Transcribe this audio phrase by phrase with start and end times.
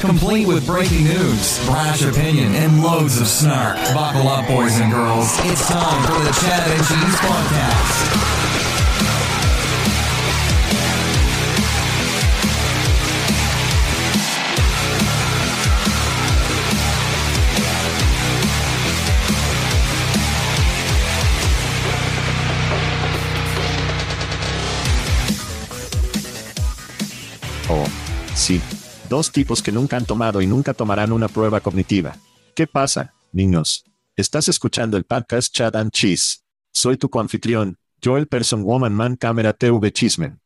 [0.00, 3.76] Complete with breaking news, brash opinion, and loads of snark.
[3.94, 5.28] Buckle up, boys and girls.
[5.44, 8.34] It's time for the Chad and Cheese Podcast.
[27.70, 27.86] Oh,
[28.34, 28.60] sí.
[29.08, 32.16] Dos tipos que nunca han tomado y nunca tomarán una prueba cognitiva.
[32.54, 33.84] ¿Qué pasa, niños?
[34.16, 36.42] Estás escuchando el podcast Chad and Cheese.
[36.72, 40.40] Soy tu coanfitrión, Joel Person Woman Man Camera TV Chismen.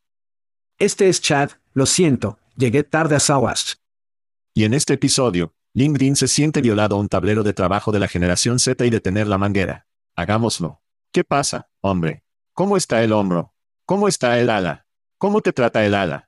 [0.77, 3.75] Este es Chad, lo siento, llegué tarde a Sawash.
[4.55, 8.09] Y en este episodio, LinkedIn se siente violado a un tablero de trabajo de la
[8.09, 9.87] generación Z y detener la manguera.
[10.17, 10.83] Hagámoslo.
[11.13, 12.25] ¿Qué pasa, hombre?
[12.55, 13.55] ¿Cómo está el hombro?
[13.85, 14.87] ¿Cómo está el ala?
[15.17, 16.28] ¿Cómo te trata el ala?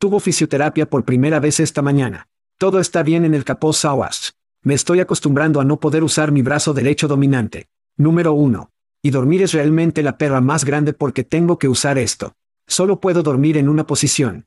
[0.00, 2.28] Tuvo fisioterapia por primera vez esta mañana.
[2.56, 4.30] Todo está bien en el capó Sawash.
[4.62, 7.66] Me estoy acostumbrando a no poder usar mi brazo derecho dominante.
[7.96, 8.70] Número 1.
[9.02, 12.34] Y dormir es realmente la perra más grande porque tengo que usar esto.
[12.68, 14.46] Solo puedo dormir en una posición.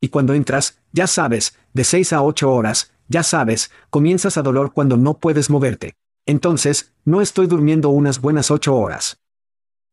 [0.00, 4.72] Y cuando entras, ya sabes, de 6 a 8 horas, ya sabes, comienzas a dolor
[4.72, 5.96] cuando no puedes moverte.
[6.24, 9.20] Entonces, no estoy durmiendo unas buenas 8 horas.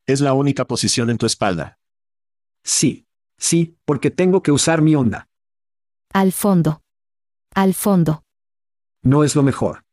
[0.06, 1.78] Es la única posición en tu espalda.
[2.64, 3.06] Sí.
[3.40, 5.28] Sí, porque tengo que usar mi onda.
[6.12, 6.82] Al fondo.
[7.54, 8.22] Al fondo.
[9.02, 9.84] No es lo mejor.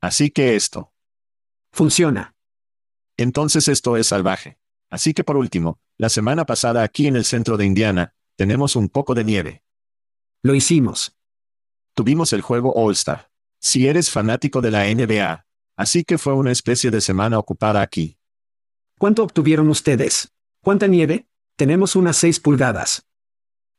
[0.00, 0.92] Así que esto.
[1.72, 2.36] Funciona.
[3.16, 4.58] Entonces esto es salvaje.
[4.90, 8.90] Así que por último, la semana pasada aquí en el centro de Indiana, tenemos un
[8.90, 9.64] poco de nieve.
[10.42, 11.16] Lo hicimos.
[11.94, 13.30] Tuvimos el juego All-Star.
[13.58, 15.46] Si eres fanático de la NBA.
[15.76, 18.18] Así que fue una especie de semana ocupada aquí.
[18.98, 20.32] ¿Cuánto obtuvieron ustedes?
[20.62, 21.26] ¿Cuánta nieve?
[21.56, 23.06] Tenemos unas 6 pulgadas.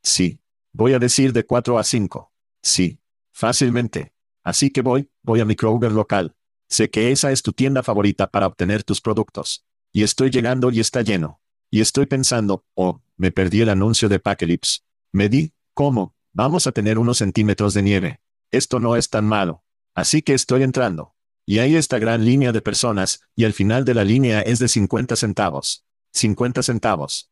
[0.02, 0.40] Sí.
[0.74, 2.34] Voy a decir de 4 a 5.
[2.64, 3.00] Sí.
[3.32, 4.14] Fácilmente.
[4.44, 6.36] Así que voy, voy a mi Kroger local.
[6.68, 9.64] Sé que esa es tu tienda favorita para obtener tus productos.
[9.94, 11.40] Y estoy llegando y está lleno.
[11.70, 14.84] Y estoy pensando, oh, me perdí el anuncio de Pacalips.
[15.12, 16.16] Me di, ¿cómo?
[16.34, 18.22] Vamos a tener unos centímetros de nieve.
[18.50, 19.64] Esto no es tan malo.
[19.94, 21.16] Así que estoy entrando.
[21.46, 24.68] Y hay esta gran línea de personas, y al final de la línea es de
[24.68, 25.86] 50 centavos.
[26.14, 27.30] 50 centavos.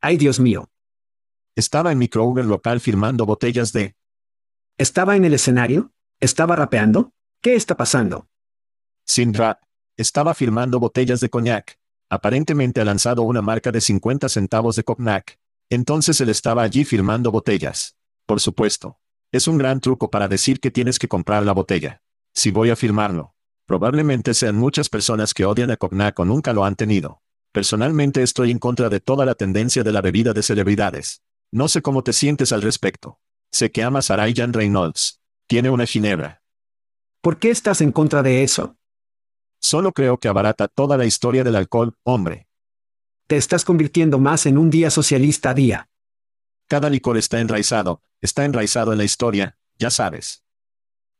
[0.00, 0.70] ¡Ay Dios mío!
[1.56, 3.96] Estaba en mi Kroger local firmando botellas de...
[4.76, 5.92] ¿Estaba en el escenario?
[6.20, 7.12] ¿Estaba rapeando?
[7.42, 8.28] ¿Qué está pasando?
[9.04, 9.60] Sin rap.
[9.96, 11.80] Estaba firmando botellas de coñac.
[12.08, 15.40] Aparentemente ha lanzado una marca de 50 centavos de cognac.
[15.68, 17.96] Entonces él estaba allí firmando botellas.
[18.24, 19.00] Por supuesto.
[19.32, 22.02] Es un gran truco para decir que tienes que comprar la botella.
[22.34, 23.34] Si voy a firmarlo.
[23.66, 27.20] Probablemente sean muchas personas que odian a cognac o nunca lo han tenido.
[27.58, 31.24] Personalmente estoy en contra de toda la tendencia de la bebida de celebridades.
[31.50, 33.18] No sé cómo te sientes al respecto.
[33.50, 35.20] Sé que amas a Ryan Reynolds.
[35.48, 36.40] Tiene una ginebra.
[37.20, 38.76] ¿Por qué estás en contra de eso?
[39.58, 42.46] Solo creo que abarata toda la historia del alcohol, hombre.
[43.26, 45.90] te estás convirtiendo más en un día socialista a día.
[46.68, 50.44] Cada licor está enraizado, está enraizado en la historia, ya sabes.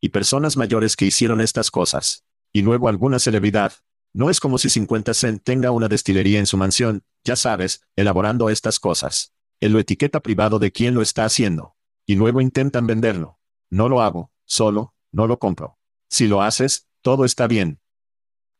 [0.01, 2.25] Y personas mayores que hicieron estas cosas.
[2.53, 3.73] Y luego alguna celebridad.
[4.13, 8.51] No es como si 50 Cent tenga una destilería en su mansión, ya sabes, elaborando
[8.51, 9.35] estas cosas.
[9.61, 11.77] Él lo etiqueta privado de quién lo está haciendo.
[12.07, 13.39] Y luego intentan venderlo.
[13.71, 15.79] No lo hago, solo, no lo compro.
[16.09, 17.81] Si lo haces, todo está bien.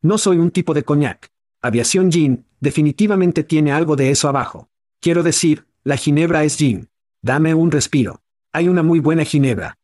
[0.03, 1.31] No soy un tipo de coñac.
[1.61, 4.69] Aviación Gin, definitivamente tiene algo de eso abajo.
[5.01, 6.91] Quiero decir, la ginebra es gin.
[7.23, 8.23] Dame un respiro.
[8.53, 9.79] Hay una muy buena ginebra.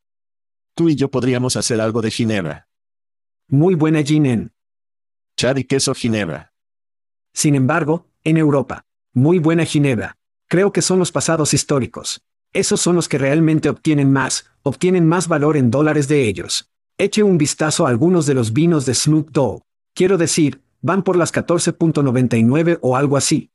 [0.75, 2.69] Tú y yo podríamos hacer algo de ginebra.
[3.49, 4.54] Muy buena gin en.
[5.37, 6.53] Chad y queso ginebra.
[7.33, 8.85] Sin embargo, en Europa.
[9.13, 10.17] Muy buena ginebra.
[10.49, 12.23] Creo que son los pasados históricos.
[12.53, 16.71] Esos son los que realmente obtienen más, obtienen más valor en dólares de ellos.
[16.99, 19.63] Eche un vistazo a algunos de los vinos de Snoop Dogg.
[19.93, 23.51] Quiero decir, van por las 14.99 o algo así.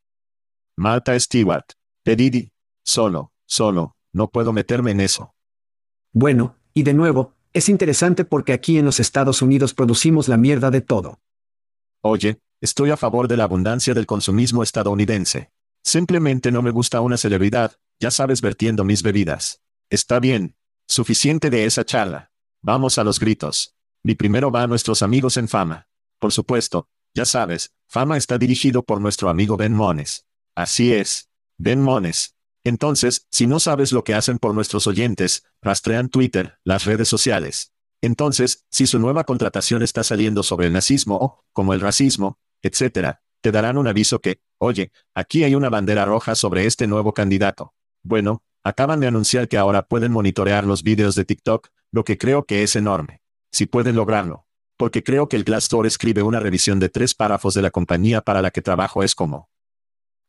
[0.76, 1.66] Martha Stewart.
[2.04, 2.52] Pedidi.
[2.84, 5.34] Solo, solo, no puedo meterme en eso.
[6.12, 10.72] Bueno, y de nuevo, es interesante porque aquí en los Estados Unidos producimos la mierda
[10.72, 11.20] de todo.
[12.02, 15.52] Oye, estoy a favor de la abundancia del consumismo estadounidense.
[15.84, 19.62] Simplemente no me gusta una celebridad, ya sabes, vertiendo mis bebidas.
[19.90, 20.56] Está bien.
[20.88, 22.32] Suficiente de esa charla.
[22.62, 23.76] Vamos a los gritos.
[24.02, 25.88] Mi primero va a nuestros amigos en fama.
[26.20, 30.26] Por supuesto, ya sabes, fama está dirigido por nuestro amigo Ben Mones.
[30.56, 31.30] Así es.
[31.58, 32.36] Ben Mones.
[32.64, 37.74] Entonces, si no sabes lo que hacen por nuestros oyentes, rastrean Twitter, las redes sociales.
[38.02, 43.18] Entonces, si su nueva contratación está saliendo sobre el nazismo o, como el racismo, etc.,
[43.42, 47.74] te darán un aviso que, oye, aquí hay una bandera roja sobre este nuevo candidato.
[48.04, 52.46] Bueno, acaban de anunciar que ahora pueden monitorear los vídeos de TikTok, lo que creo
[52.46, 53.22] que es enorme.
[53.52, 54.46] Si pueden lograrlo.
[54.78, 58.42] Porque creo que el Glassdoor escribe una revisión de tres párrafos de la compañía para
[58.42, 59.50] la que trabajo es como.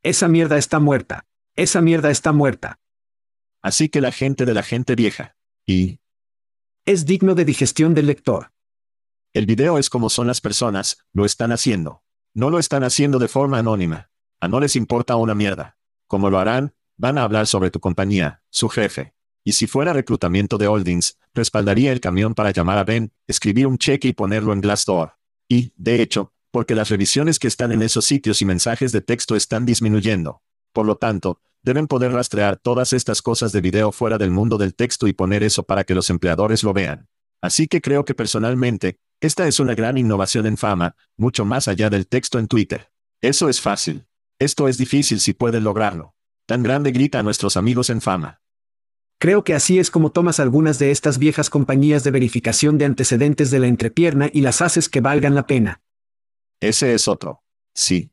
[0.03, 1.27] Esa mierda está muerta.
[1.55, 2.81] Esa mierda está muerta.
[3.63, 5.37] Así que la gente de la gente vieja.
[5.67, 6.00] Y...
[6.87, 8.53] Es digno de digestión del lector.
[9.35, 12.03] El video es como son las personas, lo están haciendo.
[12.33, 14.11] No lo están haciendo de forma anónima.
[14.41, 15.77] A no les importa una mierda.
[16.07, 19.15] Como lo harán, van a hablar sobre tu compañía, su jefe.
[19.45, 23.77] Y si fuera reclutamiento de holdings, respaldaría el camión para llamar a Ben, escribir un
[23.77, 25.19] cheque y ponerlo en Glassdoor.
[25.49, 29.37] Y, de hecho, porque las revisiones que están en esos sitios y mensajes de texto
[29.37, 30.43] están disminuyendo.
[30.73, 34.75] Por lo tanto, deben poder rastrear todas estas cosas de video fuera del mundo del
[34.75, 37.09] texto y poner eso para que los empleadores lo vean.
[37.43, 41.91] Así que creo que personalmente, esta es una gran innovación en fama, mucho más allá
[41.91, 42.91] del texto en Twitter.
[43.21, 44.07] Eso es fácil.
[44.39, 46.15] Esto es difícil si pueden lograrlo.
[46.47, 48.41] Tan grande grita a nuestros amigos en fama.
[49.19, 53.51] Creo que así es como tomas algunas de estas viejas compañías de verificación de antecedentes
[53.51, 55.83] de la entrepierna y las haces que valgan la pena.
[56.59, 57.43] Ese es otro.
[57.75, 58.11] Sí.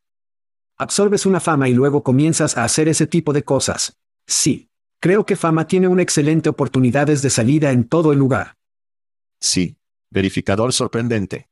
[0.80, 3.98] Absorbes una fama y luego comienzas a hacer ese tipo de cosas.
[4.28, 4.70] Sí.
[5.00, 8.56] Creo que fama tiene una excelente oportunidades de salida en todo el lugar.
[9.40, 9.78] Sí.
[10.12, 11.50] Verificador sorprendente.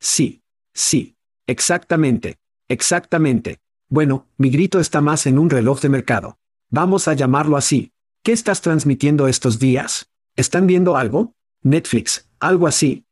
[0.00, 0.42] Sí.
[0.72, 1.16] Sí.
[1.46, 2.38] Exactamente.
[2.68, 3.58] Exactamente.
[3.88, 6.38] Bueno, mi grito está más en un reloj de mercado.
[6.70, 7.92] Vamos a llamarlo así.
[8.22, 10.10] ¿Qué estás transmitiendo estos días?
[10.34, 11.34] ¿Están viendo algo?
[11.62, 13.06] Netflix, algo así.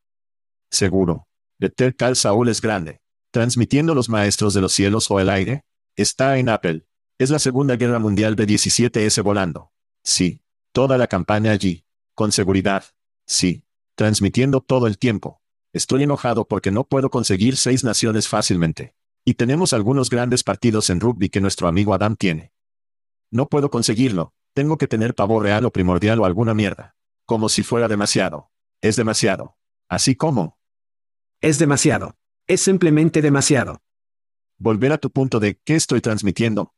[0.69, 1.27] Seguro.
[1.59, 2.99] Better Call Saul es grande.
[3.35, 5.65] Transmitiendo los maestros de los cielos o el aire.
[5.97, 6.87] Está en Apple.
[7.17, 9.73] Es la Segunda Guerra Mundial de 17S volando.
[10.05, 10.41] Sí.
[10.71, 11.85] Toda la campaña allí.
[12.13, 12.85] Con seguridad.
[13.27, 13.65] Sí.
[13.95, 15.41] Transmitiendo todo el tiempo.
[15.73, 18.95] Estoy enojado porque no puedo conseguir seis naciones fácilmente.
[19.25, 22.53] Y tenemos algunos grandes partidos en rugby que nuestro amigo Adam tiene.
[23.31, 26.95] No puedo conseguirlo, tengo que tener pavor real o primordial o alguna mierda.
[27.25, 28.49] Como si fuera demasiado.
[28.79, 29.57] Es demasiado.
[29.89, 30.57] Así como.
[31.41, 32.15] Es demasiado.
[32.47, 33.81] Es simplemente demasiado.
[34.59, 36.75] Volver a tu punto de ¿qué estoy transmitiendo?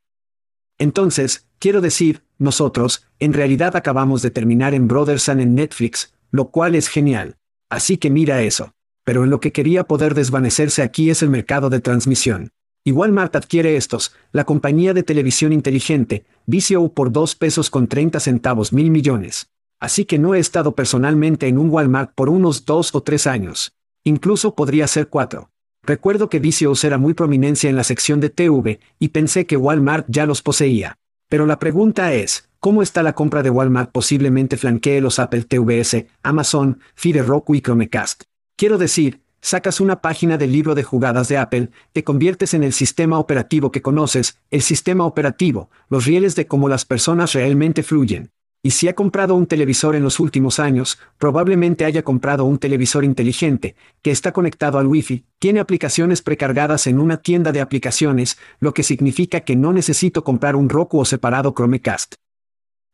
[0.77, 6.73] Entonces, quiero decir, nosotros, en realidad acabamos de terminar en Brotherson en Netflix, lo cual
[6.75, 7.35] es genial.
[7.69, 8.75] Así que mira eso.
[9.03, 12.51] Pero en lo que quería poder desvanecerse aquí es el mercado de transmisión.
[12.85, 18.21] Igual Walmart adquiere estos, la compañía de televisión inteligente, VCO por 2 pesos con 30
[18.21, 19.49] centavos mil millones.
[19.81, 23.73] Así que no he estado personalmente en un Walmart por unos 2 o 3 años.
[24.05, 25.49] Incluso podría ser 4.
[25.87, 30.05] Recuerdo que VCO era muy prominencia en la sección de TV, y pensé que Walmart
[30.09, 30.97] ya los poseía.
[31.29, 36.05] Pero la pregunta es, ¿cómo está la compra de Walmart posiblemente flanquee los Apple TVS,
[36.23, 38.23] Amazon, Fire Roku y Chromecast?
[38.57, 42.73] Quiero decir, sacas una página del libro de jugadas de Apple, te conviertes en el
[42.73, 48.31] sistema operativo que conoces, el sistema operativo, los rieles de cómo las personas realmente fluyen.
[48.67, 53.05] Y si ha comprado un televisor en los últimos años, probablemente haya comprado un televisor
[53.05, 58.73] inteligente, que está conectado al Wi-Fi, tiene aplicaciones precargadas en una tienda de aplicaciones, lo
[58.73, 62.15] que significa que no necesito comprar un Roku o separado Chromecast.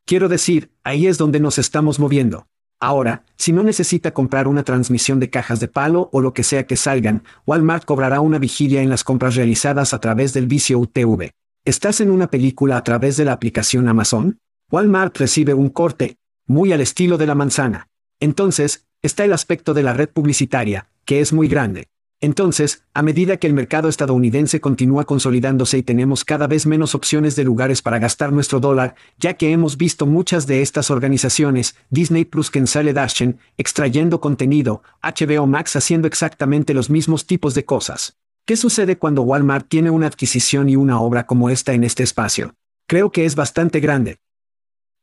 [0.06, 2.46] Quiero decir, ahí es donde nos estamos moviendo.
[2.80, 6.68] Ahora, si no necesita comprar una transmisión de cajas de palo o lo que sea
[6.68, 11.32] que salgan, Walmart cobrará una vigilia en las compras realizadas a través del vicio UTV.
[11.66, 14.38] ¿Estás en una película a través de la aplicación Amazon?
[14.72, 16.18] Walmart recibe un corte,
[16.48, 17.90] muy al estilo de la manzana.
[18.20, 21.90] Entonces, está el aspecto de la red publicitaria, que es muy grande.
[22.24, 27.36] Entonces, a medida que el mercado estadounidense continúa consolidándose y tenemos cada vez menos opciones
[27.36, 32.24] de lugares para gastar nuestro dólar, ya que hemos visto muchas de estas organizaciones, Disney
[32.24, 38.16] Plus Kensale Dashen, extrayendo contenido, HBO Max haciendo exactamente los mismos tipos de cosas.
[38.46, 42.56] ¿Qué sucede cuando Walmart tiene una adquisición y una obra como esta en este espacio?
[42.88, 44.20] Creo que es bastante grande.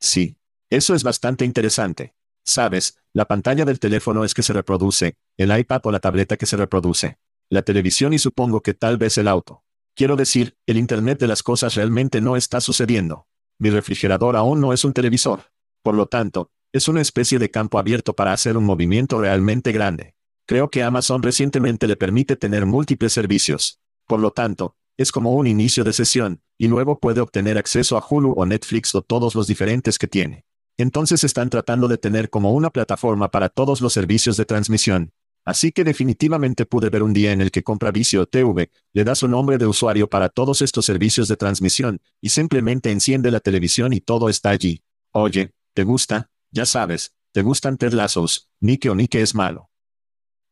[0.00, 0.37] Sí.
[0.71, 2.14] Eso es bastante interesante.
[2.45, 6.47] Sabes, la pantalla del teléfono es que se reproduce, el iPad o la tableta que
[6.47, 9.64] se reproduce, la televisión y supongo que tal vez el auto.
[9.95, 13.26] Quiero decir, el Internet de las cosas realmente no está sucediendo.
[13.59, 15.50] Mi refrigerador aún no es un televisor.
[15.83, 20.14] Por lo tanto, es una especie de campo abierto para hacer un movimiento realmente grande.
[20.47, 23.80] Creo que Amazon recientemente le permite tener múltiples servicios.
[24.07, 28.04] Por lo tanto, es como un inicio de sesión, y luego puede obtener acceso a
[28.07, 30.45] Hulu o Netflix o todos los diferentes que tiene.
[30.76, 35.14] Entonces están tratando de tener como una plataforma para todos los servicios de transmisión.
[35.47, 39.14] Así que definitivamente pude ver un día en el que compra Vicio TV, le da
[39.14, 43.95] su nombre de usuario para todos estos servicios de transmisión, y simplemente enciende la televisión
[43.95, 44.83] y todo está allí.
[45.12, 46.28] Oye, ¿te gusta?
[46.50, 48.50] Ya sabes, ¿te gustan Ted Lassos?
[48.61, 49.71] Nike o Nike es malo.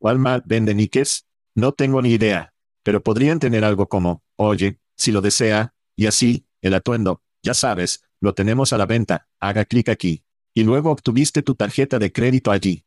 [0.01, 1.27] ¿Walmart vende Nikes?
[1.55, 2.55] No tengo ni idea.
[2.83, 8.05] Pero podrían tener algo como, oye, si lo desea, y así, el atuendo, ya sabes,
[8.21, 10.25] lo tenemos a la venta, haga clic aquí.
[10.55, 12.85] Y luego obtuviste tu tarjeta de crédito allí.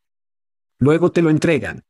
[0.80, 1.86] Luego te lo entregan.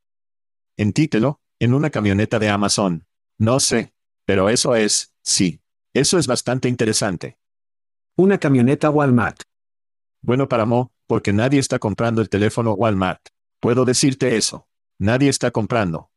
[0.78, 3.08] En título, en una camioneta de Amazon.
[3.38, 3.94] No sé.
[4.26, 5.62] Pero eso es, sí.
[5.94, 7.38] Eso es bastante interesante.
[8.16, 9.42] Una camioneta Walmart.
[10.22, 13.22] Bueno para Mo, porque nadie está comprando el teléfono Walmart.
[13.60, 14.68] Puedo decirte eso.
[15.00, 16.11] Nadie está comprando.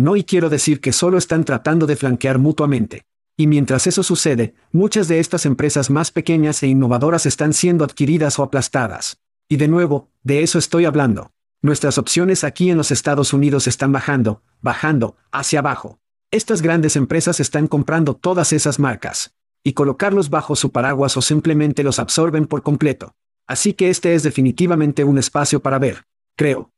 [0.00, 3.04] No y quiero decir que solo están tratando de flanquear mutuamente.
[3.36, 8.38] Y mientras eso sucede, muchas de estas empresas más pequeñas e innovadoras están siendo adquiridas
[8.38, 9.20] o aplastadas.
[9.46, 11.32] Y de nuevo, de eso estoy hablando.
[11.60, 15.98] Nuestras opciones aquí en los Estados Unidos están bajando, bajando, hacia abajo.
[16.30, 19.34] Estas grandes empresas están comprando todas esas marcas.
[19.62, 23.12] Y colocarlos bajo su paraguas o simplemente los absorben por completo.
[23.46, 26.06] Así que este es definitivamente un espacio para ver,
[26.38, 26.72] creo.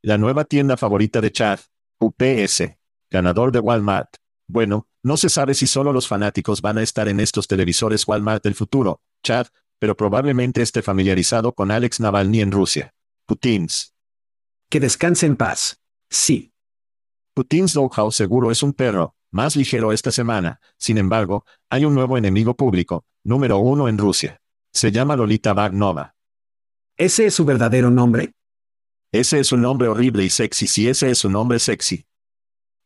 [0.00, 1.58] La nueva tienda favorita de Chad,
[2.00, 2.76] UPS,
[3.10, 4.16] ganador de Walmart.
[4.46, 8.42] Bueno, no se sabe si solo los fanáticos van a estar en estos televisores Walmart
[8.42, 9.46] del futuro, Chad,
[9.78, 12.94] pero probablemente esté familiarizado con Alex Navalny en Rusia.
[13.26, 13.94] Putins.
[14.70, 15.80] Que descanse en paz.
[16.10, 16.52] Sí.
[17.34, 20.60] Putin's Doghouse seguro es un perro, más ligero esta semana.
[20.78, 24.40] Sin embargo, hay un nuevo enemigo público, número uno en Rusia.
[24.72, 26.14] Se llama Lolita Bagnova.
[26.96, 28.32] ¿Ese es su verdadero nombre?
[29.10, 32.06] Ese es un nombre horrible y sexy si ese es su nombre sexy.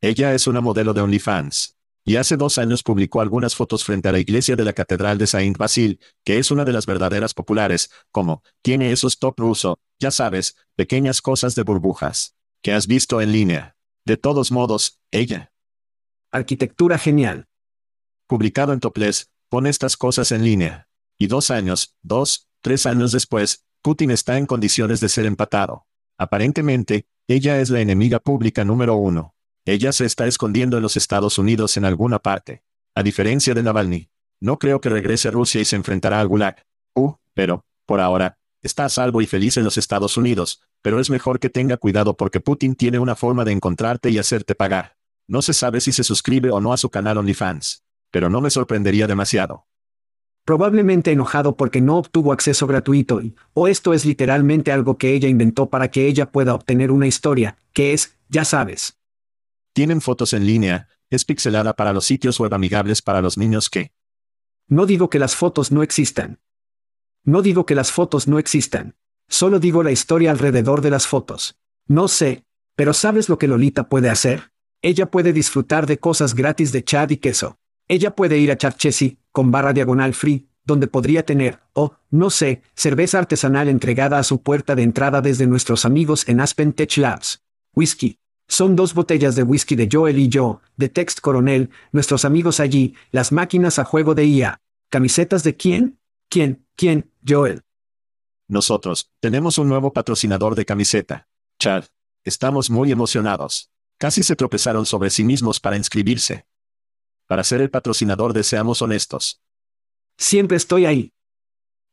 [0.00, 1.76] Ella es una modelo de OnlyFans.
[2.04, 5.26] Y hace dos años publicó algunas fotos frente a la iglesia de la Catedral de
[5.26, 10.10] Saint Basil, que es una de las verdaderas populares, como, tiene esos top ruso, ya
[10.10, 13.76] sabes, pequeñas cosas de burbujas, que has visto en línea.
[14.04, 15.52] De todos modos, ella.
[16.32, 17.48] Arquitectura genial.
[18.28, 20.88] Publicado en Topless, pone estas cosas en línea.
[21.18, 25.86] Y dos años, dos, tres años después, Putin está en condiciones de ser empatado.
[26.22, 29.34] Aparentemente, ella es la enemiga pública número uno.
[29.64, 32.62] Ella se está escondiendo en los Estados Unidos en alguna parte.
[32.94, 34.08] A diferencia de Navalny.
[34.40, 36.64] No creo que regrese a Rusia y se enfrentará al Gulag.
[36.94, 41.10] Uh, pero, por ahora, está a salvo y feliz en los Estados Unidos, pero es
[41.10, 44.96] mejor que tenga cuidado porque Putin tiene una forma de encontrarte y hacerte pagar.
[45.26, 47.82] No se sabe si se suscribe o no a su canal OnlyFans.
[48.12, 49.66] Pero no me sorprendería demasiado.
[50.44, 55.28] Probablemente enojado porque no obtuvo acceso gratuito y, o esto es literalmente algo que ella
[55.28, 58.98] inventó para que ella pueda obtener una historia, que es, ya sabes.
[59.72, 63.92] Tienen fotos en línea, es pixelada para los sitios web amigables para los niños que...
[64.66, 66.40] No digo que las fotos no existan.
[67.24, 68.96] No digo que las fotos no existan.
[69.28, 71.56] Solo digo la historia alrededor de las fotos.
[71.86, 72.44] No sé,
[72.74, 74.52] pero ¿sabes lo que Lolita puede hacer?
[74.82, 77.58] Ella puede disfrutar de cosas gratis de Chad y queso.
[77.92, 82.30] Ella puede ir a Chad Chessy, con barra diagonal free, donde podría tener, o, no
[82.30, 86.96] sé, cerveza artesanal entregada a su puerta de entrada desde nuestros amigos en Aspen Tech
[86.96, 87.42] Labs.
[87.74, 88.18] Whisky,
[88.48, 92.94] son dos botellas de whisky de Joel y yo, de Text Coronel, nuestros amigos allí,
[93.10, 94.62] las máquinas a juego de IA.
[94.88, 95.98] ¿Camisetas de quién?
[96.30, 96.66] ¿Quién?
[96.76, 97.12] ¿Quién?
[97.28, 97.60] Joel.
[98.48, 101.28] Nosotros, tenemos un nuevo patrocinador de camiseta.
[101.58, 101.84] Chad.
[102.24, 103.70] Estamos muy emocionados.
[103.98, 106.46] Casi se tropezaron sobre sí mismos para inscribirse.
[107.32, 109.40] Para ser el patrocinador de Seamos Honestos.
[110.18, 111.14] Siempre estoy ahí.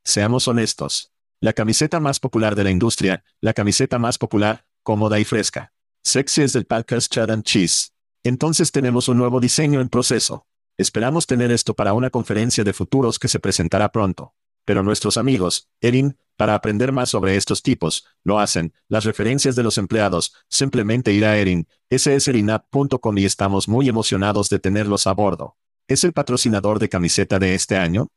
[0.03, 1.13] Seamos honestos.
[1.39, 5.71] La camiseta más popular de la industria, la camiseta más popular, cómoda y fresca.
[6.03, 7.93] Sexy es del Packers Chad and Cheese.
[8.21, 10.45] Entonces tenemos un nuevo diseño en proceso.
[10.77, 14.33] Esperamos tener esto para una conferencia de futuros que se presentará pronto.
[14.69, 19.63] Pero nuestros amigos, Erin, para aprender más sobre estos tipos, lo hacen, las referencias de
[19.63, 25.57] los empleados, simplemente ir a Erin, sserinap.com y estamos muy emocionados de tenerlos a bordo.
[25.87, 28.09] ¿Es el patrocinador de camiseta de este año?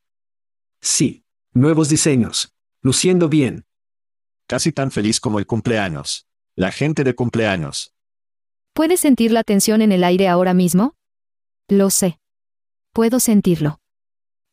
[0.79, 1.25] Sí.
[1.53, 2.53] Nuevos diseños.
[2.83, 3.65] Luciendo bien.
[4.45, 6.27] Casi tan feliz como el cumpleaños.
[6.55, 7.95] La gente de cumpleaños.
[8.75, 10.93] ¿Puedes sentir la tensión en el aire ahora mismo?
[11.67, 12.19] Lo sé.
[12.93, 13.79] Puedo sentirlo.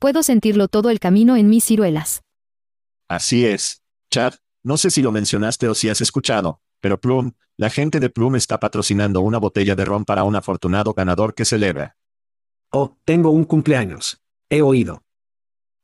[0.00, 2.22] Puedo sentirlo todo el camino en mis ciruelas.
[3.06, 3.82] Así es.
[4.10, 8.08] Chad, no sé si lo mencionaste o si has escuchado, pero Plum, la gente de
[8.08, 11.98] Plum está patrocinando una botella de ron para un afortunado ganador que celebra.
[12.70, 14.22] Oh, tengo un cumpleaños.
[14.48, 15.04] He oído.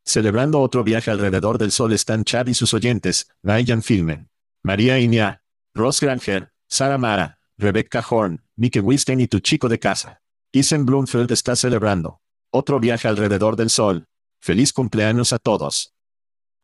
[0.03, 4.31] Celebrando otro viaje alrededor del sol están Chad y sus oyentes, Ryan Filmen,
[4.63, 5.43] María Iña,
[5.75, 10.23] Ross Granger, Sara Mara, Rebecca Horn, Mickey Wisten y tu chico de casa.
[10.53, 12.23] Isen Bloomfield está celebrando.
[12.51, 14.07] Otro viaje alrededor del sol.
[14.41, 15.95] Feliz cumpleaños a todos.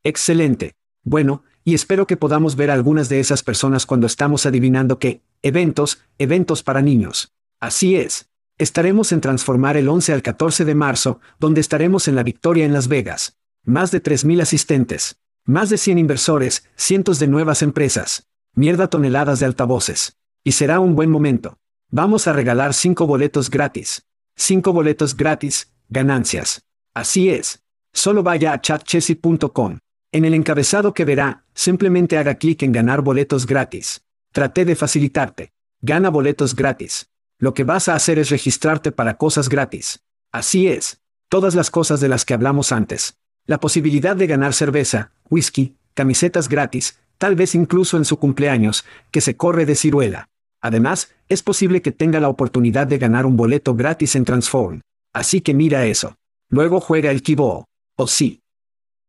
[0.05, 0.75] Excelente.
[1.05, 5.23] Bueno, y espero que podamos ver a algunas de esas personas cuando estamos adivinando qué.
[5.43, 7.33] Eventos, eventos para niños.
[7.61, 8.29] Así es.
[8.59, 12.73] Estaremos en Transformar el 11 al 14 de marzo, donde estaremos en la Victoria en
[12.73, 13.39] Las Vegas.
[13.65, 15.19] Más de 3.000 asistentes.
[15.45, 18.29] Más de 100 inversores, cientos de nuevas empresas.
[18.55, 20.17] Mierda toneladas de altavoces.
[20.45, 21.59] Y será un buen momento.
[21.91, 24.07] Vamos a regalar 5 boletos gratis.
[24.37, 26.63] 5 boletos gratis, Ganancias.
[26.95, 27.63] Así es.
[27.93, 29.79] Solo vaya a chatchessy.com.
[30.11, 34.03] En el encabezado que verá, simplemente haga clic en ganar boletos gratis.
[34.33, 35.53] Traté de facilitarte.
[35.83, 37.11] Gana boletos gratis.
[37.39, 40.03] Lo que vas a hacer es registrarte para cosas gratis.
[40.33, 41.03] Así es.
[41.29, 43.19] Todas las cosas de las que hablamos antes.
[43.45, 49.21] La posibilidad de ganar cerveza, whisky, camisetas gratis, tal vez incluso en su cumpleaños, que
[49.21, 50.31] se corre de ciruela.
[50.63, 54.81] Además, es posible que tenga la oportunidad de ganar un boleto gratis en Transform.
[55.13, 56.17] Así que mira eso.
[56.49, 57.67] Luego juega el kiboo.
[57.97, 58.43] ¿O sí?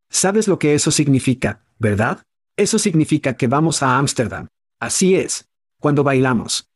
[0.10, 2.24] ¿Sabes lo que eso significa, verdad?
[2.56, 4.48] Eso significa que vamos a Ámsterdam.
[4.80, 5.50] Así es.
[5.80, 6.70] Cuando bailamos.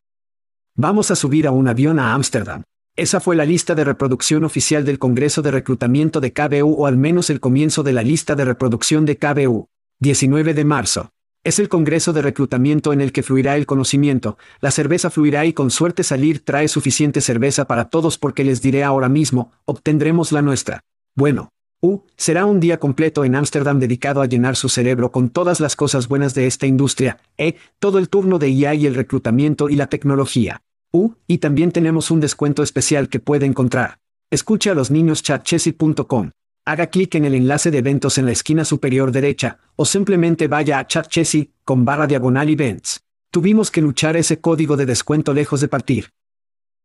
[0.76, 2.64] Vamos a subir a un avión a Ámsterdam.
[2.96, 6.98] Esa fue la lista de reproducción oficial del Congreso de Reclutamiento de KBU o al
[6.98, 9.68] menos el comienzo de la lista de reproducción de KBU.
[10.00, 11.12] 19 de marzo.
[11.48, 15.54] Es el Congreso de Reclutamiento en el que fluirá el conocimiento, la cerveza fluirá y
[15.54, 20.42] con suerte salir trae suficiente cerveza para todos porque les diré ahora mismo, obtendremos la
[20.42, 20.82] nuestra.
[21.16, 21.48] Bueno.
[21.82, 25.78] U, será un día completo en Ámsterdam dedicado a llenar su cerebro con todas las
[25.78, 29.78] cosas buenas de esta industria, e, todo el turno de IA y el reclutamiento y
[29.78, 30.64] la tecnología.
[30.92, 34.00] U, y también tenemos un descuento especial que puede encontrar.
[34.30, 36.32] Escucha a los niños chatchessy.com.
[36.68, 40.80] Haga clic en el enlace de eventos en la esquina superior derecha, o simplemente vaya
[40.80, 43.06] a ChatChessy, con barra diagonal events.
[43.32, 46.12] Tuvimos que luchar ese código de descuento lejos de partir.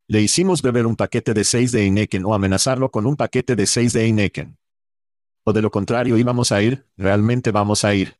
[0.07, 3.66] Le hicimos beber un paquete de 6 de Heineken o amenazarlo con un paquete de
[3.66, 4.57] 6 de Heineken.
[5.42, 8.18] O de lo contrario íbamos a ir, realmente vamos a ir.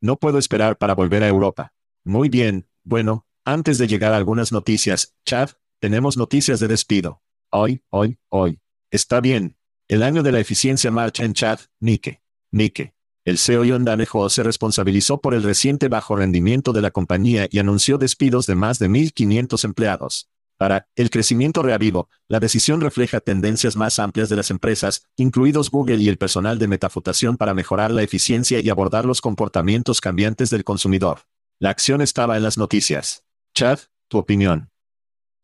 [0.00, 1.74] No puedo esperar para volver a Europa.
[2.04, 7.20] Muy bien, bueno, antes de llegar a algunas noticias, Chad, tenemos noticias de despido.
[7.50, 8.62] Hoy, hoy, hoy.
[8.90, 9.58] Está bien,
[9.90, 12.22] el año de la eficiencia marcha en chat, Nike.
[12.52, 12.94] Nike.
[13.24, 17.58] El CEO John Danejo se responsabilizó por el reciente bajo rendimiento de la compañía y
[17.58, 20.30] anunció despidos de más de 1.500 empleados.
[20.56, 25.96] Para el crecimiento reavivo, la decisión refleja tendencias más amplias de las empresas, incluidos Google
[25.96, 30.62] y el personal de metafutación para mejorar la eficiencia y abordar los comportamientos cambiantes del
[30.62, 31.22] consumidor.
[31.58, 33.24] La acción estaba en las noticias.
[33.56, 34.70] Chad, tu opinión.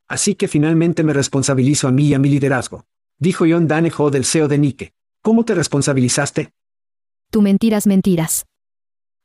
[0.07, 2.87] Así que finalmente me responsabilizo a mí y a mi liderazgo
[3.19, 4.93] dijo John Danejo del CEO de Nike.
[5.23, 6.53] ¿Cómo te responsabilizaste?
[7.31, 8.47] Tu mentiras, mentiras.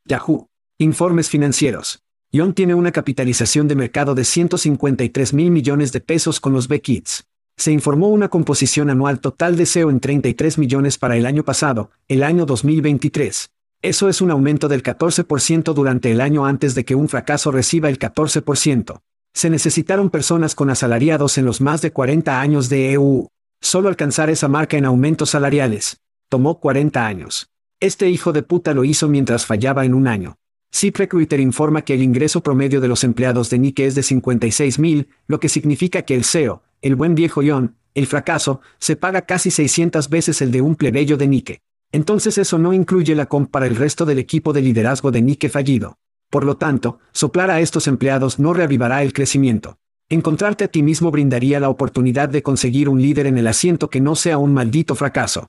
[0.04, 0.48] Yahoo.
[0.78, 2.02] Informes financieros.
[2.34, 7.24] John tiene una capitalización de mercado de 153 mil millones de pesos con los B-Kits.
[7.56, 11.90] Se informó una composición anual total de SEO en 33 millones para el año pasado,
[12.08, 13.50] el año 2023.
[13.82, 17.88] Eso es un aumento del 14% durante el año antes de que un fracaso reciba
[17.88, 19.02] el 14%.
[19.34, 23.28] Se necesitaron personas con asalariados en los más de 40 años de EU.
[23.62, 26.00] Solo alcanzar esa marca en aumentos salariales.
[26.28, 27.48] Tomó 40 años.
[27.78, 30.34] Este hijo de puta lo hizo mientras fallaba en un año.
[30.74, 35.08] ZipRecruiter informa que el ingreso promedio de los empleados de Nike es de 56 mil,
[35.28, 39.52] lo que significa que el CEO, el buen viejo John, el fracaso, se paga casi
[39.52, 41.60] 600 veces el de un plebeyo de Nike.
[41.92, 45.48] Entonces eso no incluye la comp para el resto del equipo de liderazgo de Nike
[45.48, 45.98] fallido.
[46.30, 49.78] Por lo tanto, soplar a estos empleados no reavivará el crecimiento.
[50.12, 54.02] Encontrarte a ti mismo brindaría la oportunidad de conseguir un líder en el asiento que
[54.02, 55.46] no sea un maldito fracaso.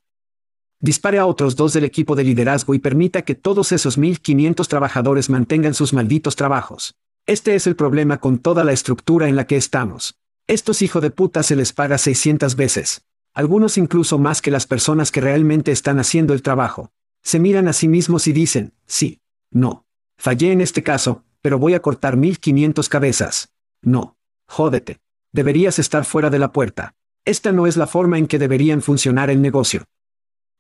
[0.80, 5.30] Dispare a otros dos del equipo de liderazgo y permita que todos esos 1500 trabajadores
[5.30, 6.96] mantengan sus malditos trabajos.
[7.26, 10.16] Este es el problema con toda la estructura en la que estamos.
[10.48, 13.02] Estos hijos de puta se les paga 600 veces.
[13.34, 16.90] Algunos incluso más que las personas que realmente están haciendo el trabajo.
[17.22, 19.20] Se miran a sí mismos y dicen, sí,
[19.52, 19.86] no.
[20.18, 23.50] Fallé en este caso, pero voy a cortar 1500 cabezas.
[23.82, 24.16] No.
[24.48, 25.00] Jódete.
[25.32, 26.96] Deberías estar fuera de la puerta.
[27.26, 29.86] Esta no es la forma en que deberían funcionar el negocio.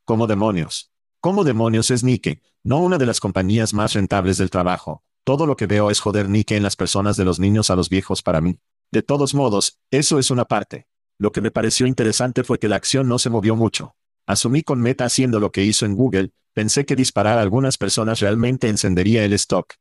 [0.05, 0.91] ¿Cómo demonios?
[1.19, 2.41] ¿Cómo demonios es Nike?
[2.63, 5.03] No una de las compañías más rentables del trabajo.
[5.23, 7.89] Todo lo que veo es joder Nike en las personas de los niños a los
[7.89, 8.59] viejos para mí.
[8.91, 10.87] De todos modos, eso es una parte.
[11.17, 13.95] Lo que me pareció interesante fue que la acción no se movió mucho.
[14.25, 18.19] Asumí con Meta haciendo lo que hizo en Google, pensé que disparar a algunas personas
[18.19, 19.75] realmente encendería el stock.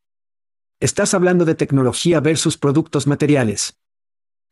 [0.81, 3.79] Estás hablando de tecnología versus productos materiales.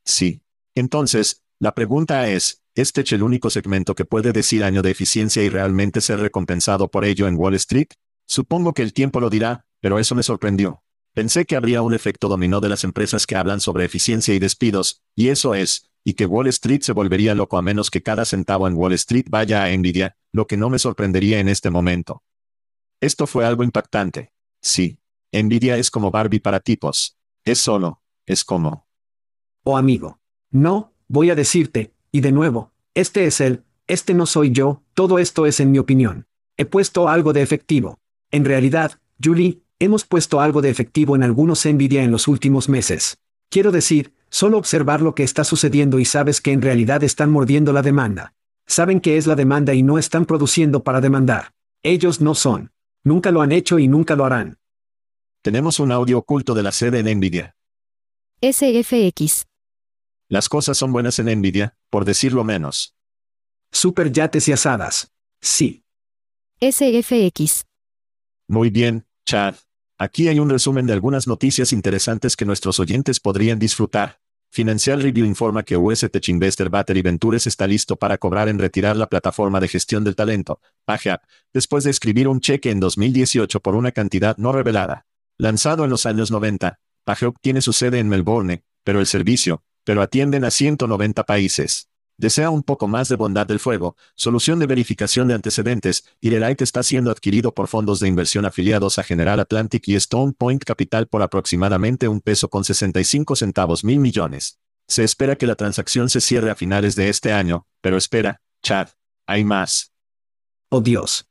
[0.05, 0.43] Sí.
[0.75, 5.43] Entonces, la pregunta es, ¿es Tech el único segmento que puede decir año de eficiencia
[5.43, 7.89] y realmente ser recompensado por ello en Wall Street?
[8.27, 10.83] Supongo que el tiempo lo dirá, pero eso me sorprendió.
[11.13, 15.03] Pensé que habría un efecto dominó de las empresas que hablan sobre eficiencia y despidos,
[15.17, 18.69] y eso es, y que Wall Street se volvería loco a menos que cada centavo
[18.69, 22.23] en Wall Street vaya a Nvidia, lo que no me sorprendería en este momento.
[23.01, 24.33] Esto fue algo impactante.
[24.63, 24.99] Sí.
[25.33, 27.17] Nvidia es como Barbie para tipos.
[27.45, 28.87] Es solo, es como.
[29.65, 30.19] Oh amigo.
[30.51, 35.19] No, voy a decirte, y de nuevo, este es él, este no soy yo, todo
[35.19, 36.27] esto es en mi opinión.
[36.57, 37.99] He puesto algo de efectivo.
[38.31, 43.19] En realidad, Julie, hemos puesto algo de efectivo en algunos Nvidia en los últimos meses.
[43.49, 47.73] Quiero decir, solo observar lo que está sucediendo y sabes que en realidad están mordiendo
[47.73, 48.35] la demanda.
[48.67, 51.53] Saben que es la demanda y no están produciendo para demandar.
[51.83, 52.71] Ellos no son.
[53.03, 54.59] Nunca lo han hecho y nunca lo harán.
[55.43, 57.57] Tenemos un audio oculto de la sede en Nvidia.
[58.41, 59.50] SFX.
[60.31, 62.95] Las cosas son buenas en Nvidia, por decirlo menos.
[63.73, 65.11] Super yates y asadas.
[65.41, 65.83] Sí.
[66.61, 67.65] SFX.
[68.47, 69.57] Muy bien, Chad.
[69.99, 74.21] Aquí hay un resumen de algunas noticias interesantes que nuestros oyentes podrían disfrutar.
[74.53, 78.97] Financial Review informa que US Tech Investor Battery Ventures está listo para cobrar en retirar
[78.97, 83.75] la plataforma de gestión del talento, PageUp, después de escribir un cheque en 2018 por
[83.75, 85.07] una cantidad no revelada.
[85.39, 90.03] Lanzado en los años 90, PageUp tiene su sede en Melbourne, pero el servicio, pero
[90.03, 91.91] atienden a 190 países.
[92.21, 96.61] Desea un poco más de bondad del fuego, solución de verificación de antecedentes, y Light
[96.61, 101.07] está siendo adquirido por fondos de inversión afiliados a General Atlantic y Stone Point Capital
[101.07, 104.59] por aproximadamente un peso con 65 centavos mil millones.
[104.87, 108.89] Se espera que la transacción se cierre a finales de este año, pero espera, Chad,
[109.27, 109.95] hay más.
[110.69, 111.27] Oh Dios.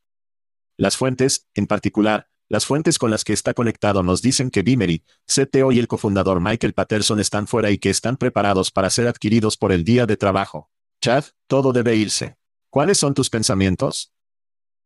[0.75, 5.03] Las fuentes, en particular, las fuentes con las que está conectado nos dicen que Bimery,
[5.27, 9.55] CTO y el cofundador Michael Patterson están fuera y que están preparados para ser adquiridos
[9.55, 10.71] por el día de trabajo.
[10.99, 12.37] Chad, todo debe irse.
[12.71, 14.11] ¿Cuáles son tus pensamientos?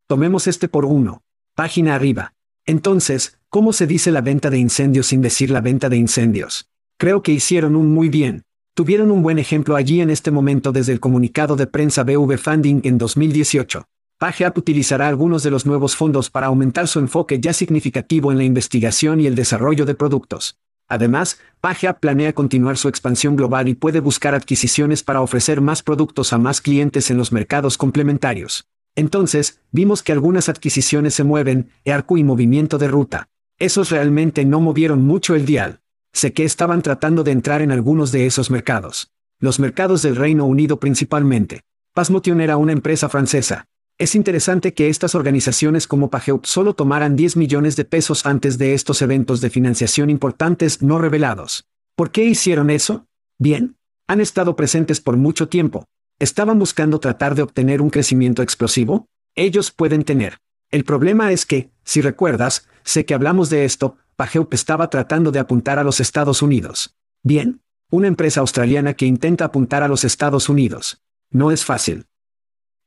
[0.07, 1.23] Tomemos este por uno.
[1.55, 2.33] Página arriba.
[2.65, 6.69] Entonces, ¿cómo se dice la venta de incendios sin decir la venta de incendios?
[6.97, 8.43] Creo que hicieron un muy bien.
[8.75, 12.81] Tuvieron un buen ejemplo allí en este momento desde el comunicado de prensa BV Funding
[12.83, 13.85] en 2018.
[14.23, 18.45] PageApp utilizará algunos de los nuevos fondos para aumentar su enfoque ya significativo en la
[18.45, 20.57] investigación y el desarrollo de productos.
[20.87, 26.31] Además, PageApp planea continuar su expansión global y puede buscar adquisiciones para ofrecer más productos
[26.31, 28.65] a más clientes en los mercados complementarios.
[28.95, 33.27] Entonces, vimos que algunas adquisiciones se mueven, EARCU y movimiento de ruta.
[33.59, 35.81] Esos realmente no movieron mucho el dial.
[36.13, 39.11] Sé que estaban tratando de entrar en algunos de esos mercados.
[39.41, 41.63] Los mercados del Reino Unido principalmente.
[41.93, 43.67] Pasmotion era una empresa francesa.
[44.03, 48.73] Es interesante que estas organizaciones como Pageup solo tomaran 10 millones de pesos antes de
[48.73, 51.69] estos eventos de financiación importantes no revelados.
[51.95, 53.07] ¿Por qué hicieron eso?
[53.39, 53.77] Bien.
[54.09, 55.85] Han estado presentes por mucho tiempo.
[56.19, 59.07] ¿Estaban buscando tratar de obtener un crecimiento explosivo?
[59.35, 60.39] Ellos pueden tener.
[60.69, 65.39] El problema es que, si recuerdas, sé que hablamos de esto, Pageup estaba tratando de
[65.39, 66.93] apuntar a los Estados Unidos.
[67.23, 67.61] Bien.
[67.89, 71.01] Una empresa australiana que intenta apuntar a los Estados Unidos.
[71.29, 72.05] No es fácil.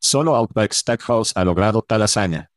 [0.06, 2.52] Solo Outback Stackhouse ha logrado tal hazaña.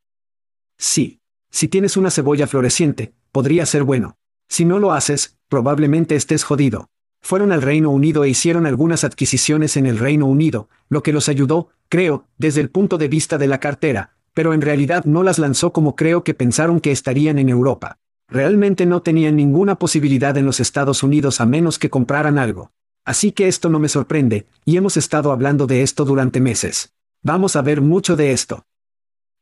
[0.78, 1.20] Sí.
[1.50, 4.16] Si tienes una cebolla floreciente, podría ser bueno.
[4.48, 6.90] Si no lo haces, probablemente estés jodido.
[7.20, 11.28] Fueron al Reino Unido e hicieron algunas adquisiciones en el Reino Unido, lo que los
[11.28, 15.40] ayudó, creo, desde el punto de vista de la cartera, pero en realidad no las
[15.40, 17.98] lanzó como creo que pensaron que estarían en Europa.
[18.28, 22.70] Realmente no tenían ninguna posibilidad en los Estados Unidos a menos que compraran algo.
[23.04, 26.92] Así que esto no me sorprende, y hemos estado hablando de esto durante meses.
[27.22, 28.66] Vamos a ver mucho de esto.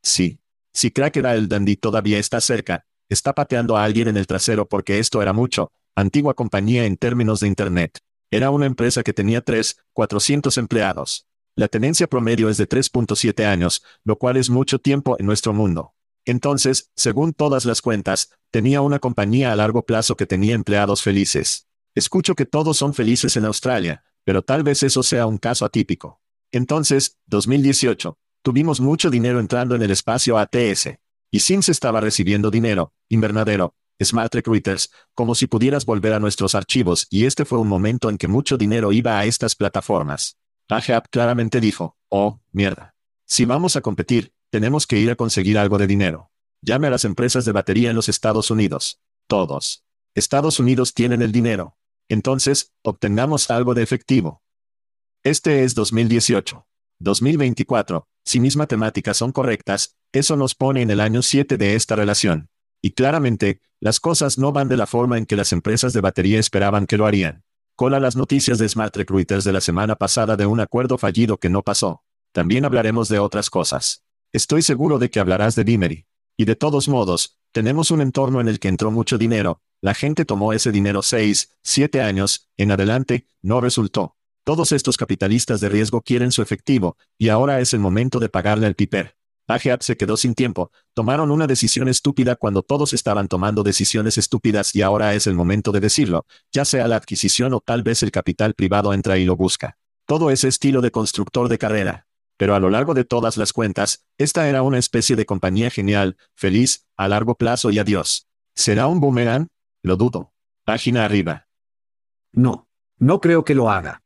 [0.02, 0.40] Sí.
[0.72, 4.98] Si Cracker el Dandy todavía está cerca, está pateando a alguien en el trasero porque
[4.98, 8.00] esto era mucho, antigua compañía en términos de Internet.
[8.32, 11.26] Era una empresa que tenía 3, 400 empleados.
[11.54, 15.94] La tenencia promedio es de 3.7 años, lo cual es mucho tiempo en nuestro mundo.
[16.24, 21.68] Entonces, según todas las cuentas, tenía una compañía a largo plazo que tenía empleados felices.
[21.94, 26.20] Escucho que todos son felices en Australia, pero tal vez eso sea un caso atípico.
[26.52, 30.98] Entonces, 2018, tuvimos mucho dinero entrando en el espacio ATS.
[31.30, 37.06] Y Sims estaba recibiendo dinero, invernadero, Smart Recruiters, como si pudieras volver a nuestros archivos
[37.10, 40.38] y este fue un momento en que mucho dinero iba a estas plataformas.
[40.68, 42.94] Ahab claramente dijo, oh, mierda.
[43.26, 46.30] Si vamos a competir, tenemos que ir a conseguir algo de dinero.
[46.62, 49.00] Llame a las empresas de batería en los Estados Unidos.
[49.26, 49.84] Todos.
[50.14, 51.76] Estados Unidos tienen el dinero.
[52.08, 54.42] Entonces, obtengamos algo de efectivo.
[55.24, 56.64] Este es 2018.
[57.00, 61.96] 2024, si mis matemáticas son correctas, eso nos pone en el año 7 de esta
[61.96, 62.50] relación.
[62.80, 66.38] Y claramente, las cosas no van de la forma en que las empresas de batería
[66.38, 67.42] esperaban que lo harían.
[67.74, 71.50] Cola las noticias de Smart Recruiters de la semana pasada de un acuerdo fallido que
[71.50, 72.04] no pasó.
[72.32, 74.04] También hablaremos de otras cosas.
[74.32, 76.06] Estoy seguro de que hablarás de Bimery.
[76.36, 80.24] Y de todos modos, tenemos un entorno en el que entró mucho dinero, la gente
[80.24, 84.17] tomó ese dinero 6, 7 años, en adelante, no resultó.
[84.48, 88.66] Todos estos capitalistas de riesgo quieren su efectivo, y ahora es el momento de pagarle
[88.66, 89.14] al piper.
[89.46, 94.74] Ageab se quedó sin tiempo, tomaron una decisión estúpida cuando todos estaban tomando decisiones estúpidas
[94.74, 98.10] y ahora es el momento de decirlo, ya sea la adquisición o tal vez el
[98.10, 99.76] capital privado entra y lo busca.
[100.06, 102.06] Todo ese estilo de constructor de carrera.
[102.38, 106.16] Pero a lo largo de todas las cuentas, esta era una especie de compañía genial,
[106.34, 108.26] feliz, a largo plazo y adiós.
[108.54, 109.48] ¿Será un boomerang?
[109.82, 110.32] Lo dudo.
[110.64, 111.48] Página arriba.
[112.32, 112.66] No.
[112.96, 114.00] No creo que lo haga.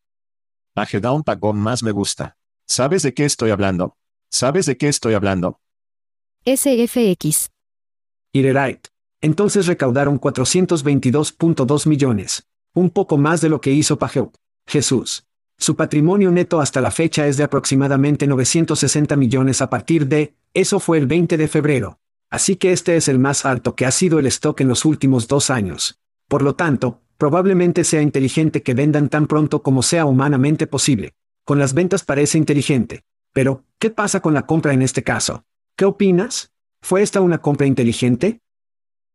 [0.75, 2.37] Agedown pagó más me gusta.
[2.67, 3.97] ¿Sabes de qué estoy hablando?
[4.31, 5.61] ¿Sabes de qué estoy hablando?
[6.47, 7.51] SFX.
[8.33, 8.89] Irerite.
[9.21, 12.49] Entonces recaudaron 422.2 millones.
[12.75, 14.33] Un poco más de lo que hizo Pajeu.
[14.67, 15.27] Jesús.
[15.59, 20.81] Su patrimonio neto hasta la fecha es de aproximadamente 960 millones a partir de, eso
[20.81, 22.01] fue el 20 de febrero.
[22.31, 25.29] Así que este es el más alto que ha sido el stock en los últimos
[25.29, 26.01] dos años.
[26.29, 31.15] Por lo tanto, Probablemente sea inteligente que vendan tan pronto como sea humanamente posible.
[31.45, 33.05] Con las ventas parece inteligente.
[33.33, 35.45] Pero, ¿qué pasa con la compra en este caso?
[35.77, 36.51] ¿Qué opinas?
[36.81, 38.41] ¿Fue esta una compra inteligente?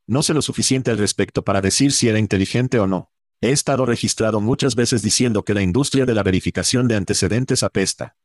[0.05, 3.11] No sé lo suficiente al respecto para decir si era inteligente o no.
[3.41, 8.15] He estado registrado muchas veces diciendo que la industria de la verificación de antecedentes apesta.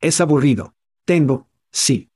[0.00, 0.74] Es aburrido.
[1.04, 2.10] Tengo, sí.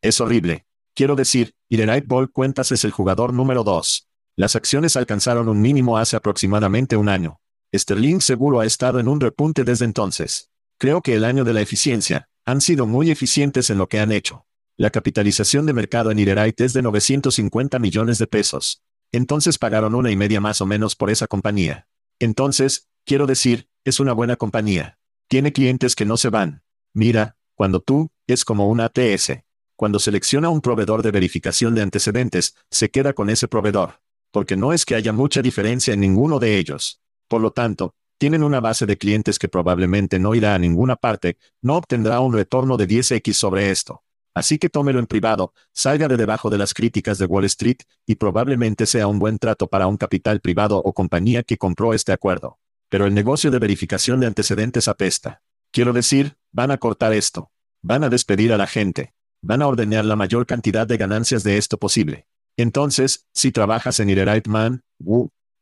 [0.00, 0.64] Es horrible.
[0.94, 4.08] Quiero decir, Irenight Ball Cuentas es el jugador número 2.
[4.36, 7.40] Las acciones alcanzaron un mínimo hace aproximadamente un año.
[7.72, 10.50] Sterling seguro ha estado en un repunte desde entonces.
[10.76, 14.10] Creo que el año de la eficiencia, han sido muy eficientes en lo que han
[14.10, 14.44] hecho.
[14.76, 18.82] La capitalización de mercado en Irerite es de 950 millones de pesos.
[19.12, 21.86] Entonces pagaron una y media más o menos por esa compañía.
[22.18, 24.98] Entonces, quiero decir, es una buena compañía.
[25.28, 26.64] Tiene clientes que no se van.
[26.92, 29.44] Mira, cuando tú, es como una ATS.
[29.76, 34.00] Cuando selecciona un proveedor de verificación de antecedentes, se queda con ese proveedor
[34.34, 37.00] porque no es que haya mucha diferencia en ninguno de ellos.
[37.28, 41.38] Por lo tanto, tienen una base de clientes que probablemente no irá a ninguna parte,
[41.62, 44.02] no obtendrá un retorno de 10x sobre esto.
[44.34, 48.16] Así que tómelo en privado, salga de debajo de las críticas de Wall Street, y
[48.16, 52.58] probablemente sea un buen trato para un capital privado o compañía que compró este acuerdo.
[52.88, 55.42] Pero el negocio de verificación de antecedentes apesta.
[55.70, 57.52] Quiero decir, van a cortar esto.
[57.82, 59.14] Van a despedir a la gente.
[59.42, 62.26] Van a ordenar la mayor cantidad de ganancias de esto posible.
[62.56, 64.82] Entonces, si trabajas en Iterate Man,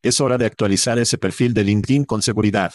[0.01, 2.73] es hora de actualizar ese perfil de LinkedIn con seguridad.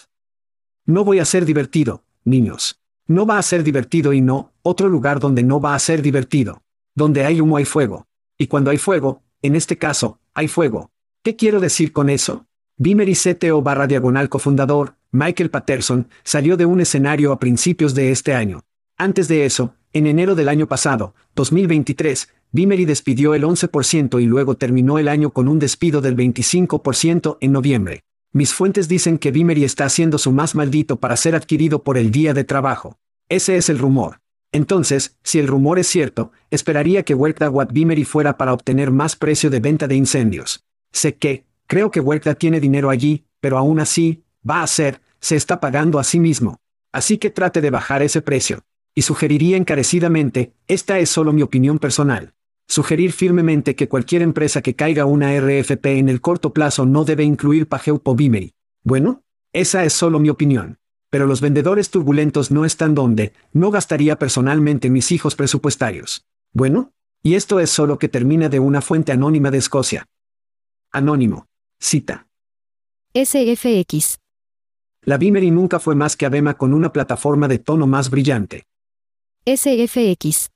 [0.87, 2.81] No voy a ser divertido, niños.
[3.07, 6.62] No va a ser divertido y no, otro lugar donde no va a ser divertido.
[6.94, 8.07] Donde hay humo hay fuego.
[8.37, 10.90] Y cuando hay fuego, en este caso, hay fuego.
[11.22, 12.46] ¿Qué quiero decir con eso?
[12.76, 18.35] Bimery CTO barra diagonal cofundador, Michael Patterson, salió de un escenario a principios de este
[18.35, 18.62] año.
[19.00, 24.56] Antes de eso, en enero del año pasado, 2023, Bimery despidió el 11% y luego
[24.56, 28.02] terminó el año con un despido del 25% en noviembre.
[28.32, 32.11] Mis fuentes dicen que Bimery está haciendo su más maldito para ser adquirido por el
[32.11, 32.96] día de trabajo.
[33.28, 34.18] Ese es el rumor.
[34.50, 39.14] Entonces, si el rumor es cierto, esperaría que Huerta Watt Bimery fuera para obtener más
[39.14, 40.64] precio de venta de incendios.
[40.90, 45.37] Sé que, creo que Huerta tiene dinero allí, pero aún así, va a ser, se
[45.37, 46.58] está pagando a sí mismo.
[46.90, 48.64] Así que trate de bajar ese precio.
[48.98, 52.34] Y sugeriría encarecidamente, esta es solo mi opinión personal.
[52.66, 57.22] Sugerir firmemente que cualquier empresa que caiga una RFP en el corto plazo no debe
[57.22, 58.54] incluir Pageupo Bimery.
[58.82, 60.80] Bueno, esa es solo mi opinión.
[61.11, 66.26] Pero los vendedores turbulentos no están donde, no gastaría personalmente mis hijos presupuestarios.
[66.52, 66.90] Bueno,
[67.22, 70.06] y esto es solo que termina de una fuente anónima de Escocia.
[70.90, 71.46] Anónimo.
[71.78, 72.26] Cita.
[73.14, 74.18] SFX.
[75.02, 78.64] La Bimery nunca fue más que Abema con una plataforma de tono más brillante.
[79.56, 80.50] SFX.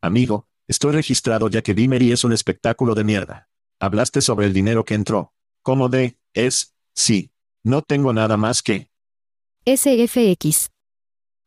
[0.00, 3.50] Amigo, estoy registrado ya que Bimery es un espectáculo de mierda.
[3.78, 5.34] Hablaste sobre el dinero que entró.
[5.62, 6.18] ¿Cómo de?
[6.32, 7.30] Es, sí.
[7.62, 8.88] No tengo nada más que.
[9.66, 10.70] SFX.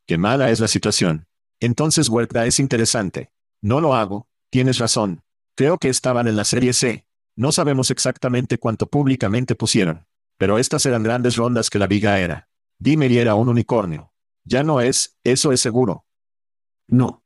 [0.05, 1.25] Qué mala es la situación.
[1.59, 3.31] Entonces Huerta es interesante.
[3.63, 5.23] No lo hago, tienes razón.
[5.55, 7.07] Creo que estaban en la serie C.
[7.35, 10.05] No sabemos exactamente cuánto públicamente pusieron.
[10.37, 12.47] Pero estas eran grandes rondas que la viga era.
[12.77, 14.13] Dimery era un unicornio.
[14.43, 16.05] Ya no es, eso es seguro.
[16.89, 17.23] No.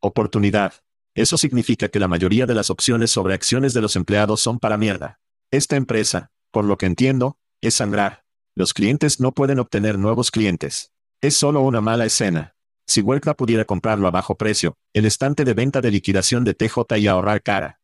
[0.00, 0.74] Oportunidad.
[1.14, 4.76] Eso significa que la mayoría de las opciones sobre acciones de los empleados son para
[4.76, 5.20] mierda.
[5.50, 8.24] Esta empresa, por lo que entiendo, es sangrar.
[8.54, 10.92] Los clientes no pueden obtener nuevos clientes.
[11.22, 12.56] Es solo una mala escena.
[12.86, 16.98] Si Huerta pudiera comprarlo a bajo precio, el estante de venta de liquidación de TJ
[16.98, 17.80] y ahorrar cara.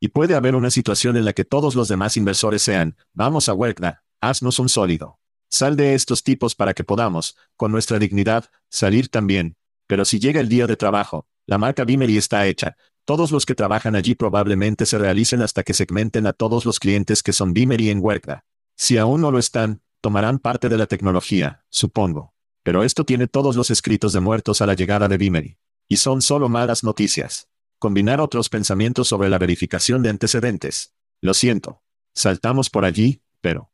[0.00, 3.54] Y puede haber una situación en la que todos los demás inversores sean, vamos a
[3.54, 5.18] Huerta, haznos un sólido.
[5.50, 9.56] Sal de estos tipos para que podamos, con nuestra dignidad, salir también.
[9.92, 12.78] Pero si llega el día de trabajo, la marca Bimery está hecha.
[13.04, 17.22] Todos los que trabajan allí probablemente se realicen hasta que segmenten a todos los clientes
[17.22, 18.46] que son Bimery en Huerta.
[18.74, 22.32] Si aún no lo están, tomarán parte de la tecnología, supongo.
[22.62, 25.58] Pero esto tiene todos los escritos de muertos a la llegada de Bimery.
[25.88, 27.50] Y son solo malas noticias.
[27.78, 30.94] Combinar otros pensamientos sobre la verificación de antecedentes.
[31.20, 31.82] Lo siento.
[32.14, 33.70] Saltamos por allí, pero...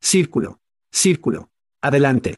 [0.00, 0.62] Círculo.
[0.90, 1.50] Círculo.
[1.82, 2.36] Adelante.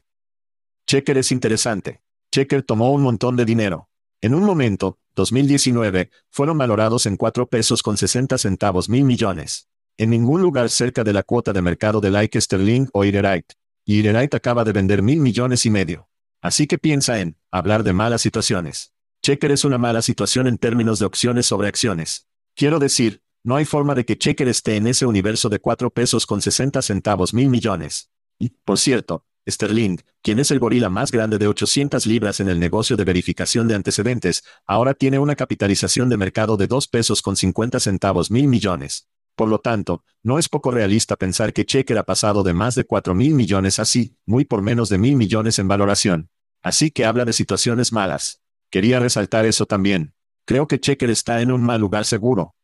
[0.84, 2.02] Checker es interesante.
[2.30, 3.88] Checker tomó un montón de dinero.
[4.20, 9.68] En un momento, 2019, fueron valorados en 4 pesos con 60 centavos mil millones.
[9.96, 13.54] En ningún lugar cerca de la cuota de mercado de Like Sterling o Iterite.
[13.84, 16.08] Y Iterite acaba de vender mil millones y medio.
[16.42, 18.92] Así que piensa en, hablar de malas situaciones.
[19.22, 22.28] Checker es una mala situación en términos de opciones sobre acciones.
[22.54, 26.26] Quiero decir, no hay forma de que Checker esté en ese universo de 4 pesos
[26.26, 28.10] con 60 centavos mil millones.
[28.38, 32.60] Y, por cierto, Sterling, quien es el gorila más grande de 800 libras en el
[32.60, 37.36] negocio de verificación de antecedentes, ahora tiene una capitalización de mercado de 2 pesos con
[37.36, 39.08] 50 centavos mil millones.
[39.34, 42.84] Por lo tanto, no es poco realista pensar que Checker ha pasado de más de
[42.84, 46.30] 4 mil millones así, muy por menos de mil millones en valoración.
[46.62, 48.40] Así que habla de situaciones malas.
[48.70, 50.14] Quería resaltar eso también.
[50.44, 52.54] Creo que Checker está en un mal lugar seguro.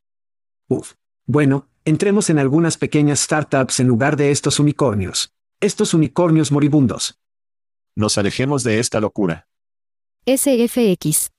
[0.69, 0.95] Uf.
[1.27, 5.34] Bueno, entremos en algunas pequeñas startups en lugar de estos unicornios.
[5.65, 7.19] Estos unicornios moribundos.
[7.97, 9.49] Nos alejemos de esta locura.
[10.27, 11.31] SFX.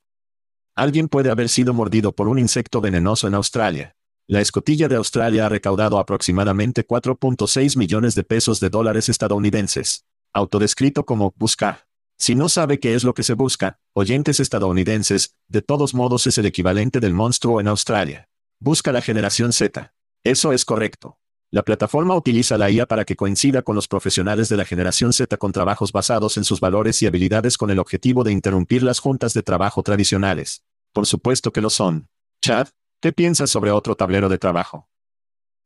[0.74, 3.96] Alguien puede haber sido mordido por un insecto venenoso en Australia.
[4.26, 10.06] La escotilla de Australia ha recaudado aproximadamente 4.6 millones de pesos de dólares estadounidenses.
[10.34, 11.86] Autodescrito como buscar.
[12.18, 16.40] Si no sabe qué es lo que se busca, oyentes estadounidenses, de todos modos es
[16.40, 18.28] el equivalente del monstruo en Australia.
[18.60, 19.94] Busca la generación Z.
[20.24, 21.20] Eso es correcto.
[21.56, 25.38] La plataforma utiliza la IA para que coincida con los profesionales de la generación Z
[25.38, 29.34] con trabajos basados en sus valores y habilidades con el objetivo de interrumpir las juntas
[29.34, 30.66] de trabajo tradicionales.
[30.92, 32.10] Por supuesto que lo son.
[32.42, 32.68] Chad,
[33.00, 34.90] ¿qué piensas sobre otro tablero de trabajo?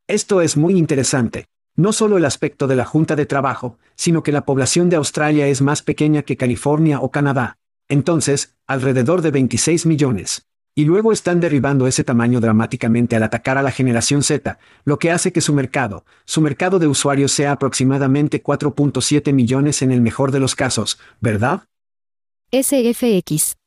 [0.07, 1.47] Esto es muy interesante.
[1.75, 5.47] No solo el aspecto de la junta de trabajo, sino que la población de Australia
[5.47, 7.57] es más pequeña que California o Canadá.
[7.87, 10.48] Entonces, alrededor de 26 millones.
[10.79, 15.11] Y luego están derribando ese tamaño dramáticamente al atacar a la generación Z, lo que
[15.11, 20.31] hace que su mercado, su mercado de usuarios sea aproximadamente 4.7 millones en el mejor
[20.31, 21.63] de los casos, ¿verdad?
[22.53, 23.57] SFX.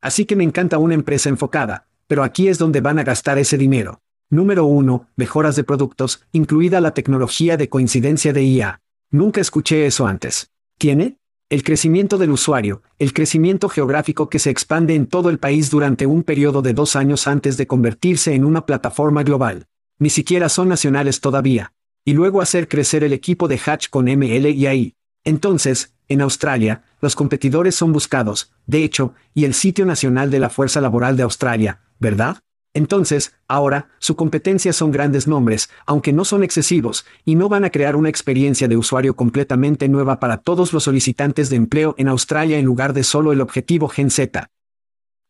[0.00, 3.58] Así que me encanta una empresa enfocada, pero aquí es donde van a gastar ese
[3.58, 4.00] dinero.
[4.30, 5.08] Número 1.
[5.16, 8.80] Mejoras de productos, incluida la tecnología de coincidencia de IA.
[9.10, 10.50] Nunca escuché eso antes.
[10.78, 11.18] ¿Tiene?
[11.50, 16.06] El crecimiento del usuario, el crecimiento geográfico que se expande en todo el país durante
[16.06, 19.66] un periodo de dos años antes de convertirse en una plataforma global.
[19.98, 21.72] Ni siquiera son nacionales todavía.
[22.04, 24.94] Y luego hacer crecer el equipo de Hatch con ML y AI.
[25.24, 30.50] Entonces, en Australia, los competidores son buscados, de hecho, y el sitio nacional de la
[30.50, 32.38] Fuerza Laboral de Australia, ¿verdad?
[32.72, 37.70] Entonces, ahora, su competencia son grandes nombres, aunque no son excesivos, y no van a
[37.70, 42.58] crear una experiencia de usuario completamente nueva para todos los solicitantes de empleo en Australia
[42.58, 44.48] en lugar de solo el objetivo Gen Z.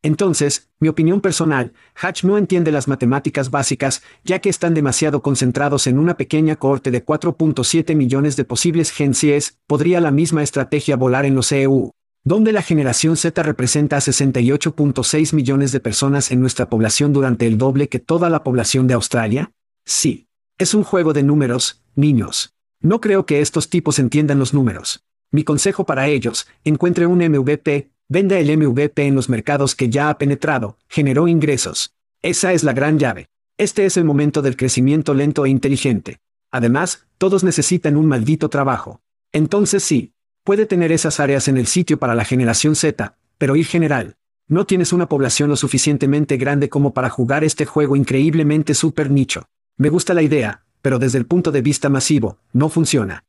[0.03, 5.87] Entonces, mi opinión personal, Hatch no entiende las matemáticas básicas, ya que están demasiado concentrados
[5.87, 10.97] en una pequeña cohorte de 4.7 millones de posibles Gen Cs, podría la misma estrategia
[10.97, 11.93] volar en los EU
[12.25, 17.59] donde la generación Z representa a 68.6 millones de personas en nuestra población durante el
[17.59, 19.53] doble que toda la población de Australia?
[19.85, 20.27] Sí.
[20.59, 22.55] Es un juego de números, niños.
[22.81, 25.05] No creo que estos tipos entiendan los números.
[25.33, 30.11] Mi consejo para ellos, encuentre un MVP, Venda el MVP en los mercados que ya
[30.11, 31.95] ha penetrado, generó ingresos.
[32.23, 33.29] Esa es la gran llave.
[33.57, 36.19] Este es el momento del crecimiento lento e inteligente.
[36.51, 39.01] Además, todos necesitan un maldito trabajo.
[39.31, 40.13] Entonces sí,
[40.45, 44.17] puede tener esas áreas en el sitio para la generación Z, pero ir general.
[44.49, 49.45] No tienes una población lo suficientemente grande como para jugar este juego increíblemente super nicho.
[49.77, 53.25] Me gusta la idea, pero desde el punto de vista masivo, no funciona.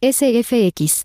[0.00, 1.04] SFX.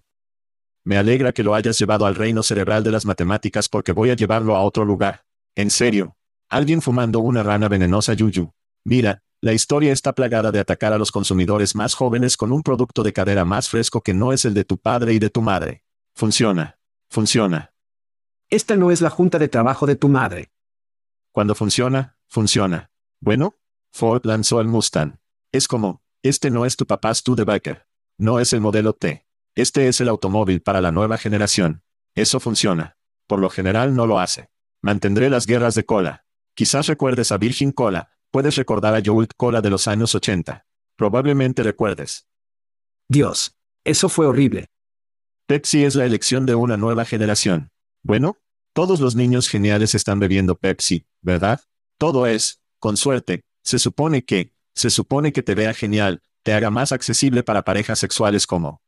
[0.86, 4.16] Me alegra que lo hayas llevado al reino cerebral de las matemáticas porque voy a
[4.16, 5.24] llevarlo a otro lugar.
[5.56, 6.16] En serio,
[6.54, 8.52] Alguien fumando una rana venenosa yuyu.
[8.86, 13.04] Mira, la historia está plagada de atacar a los consumidores más jóvenes con un producto
[13.04, 15.84] de cadera más fresco que no es el de tu padre y de tu madre.
[16.16, 16.80] Funciona.
[17.10, 17.74] Funciona.
[18.50, 20.54] Esta no es la junta de trabajo de tu madre.
[21.34, 22.90] Cuando funciona, funciona.
[23.20, 23.58] Bueno,
[23.92, 25.20] Ford lanzó el Mustang.
[25.52, 27.86] Es como, este no es tu papá Studebaker.
[28.18, 29.28] No es el modelo T.
[29.56, 31.84] Este es el automóvil para la nueva generación.
[32.16, 32.96] Eso funciona.
[33.28, 34.52] Por lo general no lo hace.
[34.82, 36.24] Mantendré las guerras de cola.
[36.56, 40.66] Quizás recuerdes a Virgin Cola, puedes recordar a Jolt Cola de los años 80.
[40.98, 42.28] Probablemente recuerdes.
[43.08, 43.56] Dios.
[43.86, 44.72] Eso fue horrible.
[45.46, 47.70] Pepsi es la elección de una nueva generación.
[48.02, 48.40] Bueno,
[48.74, 51.62] todos los niños geniales están bebiendo Pepsi, ¿verdad?
[52.00, 56.72] Todo es, con suerte, se supone que, se supone que te vea genial, te haga
[56.72, 58.82] más accesible para parejas sexuales como.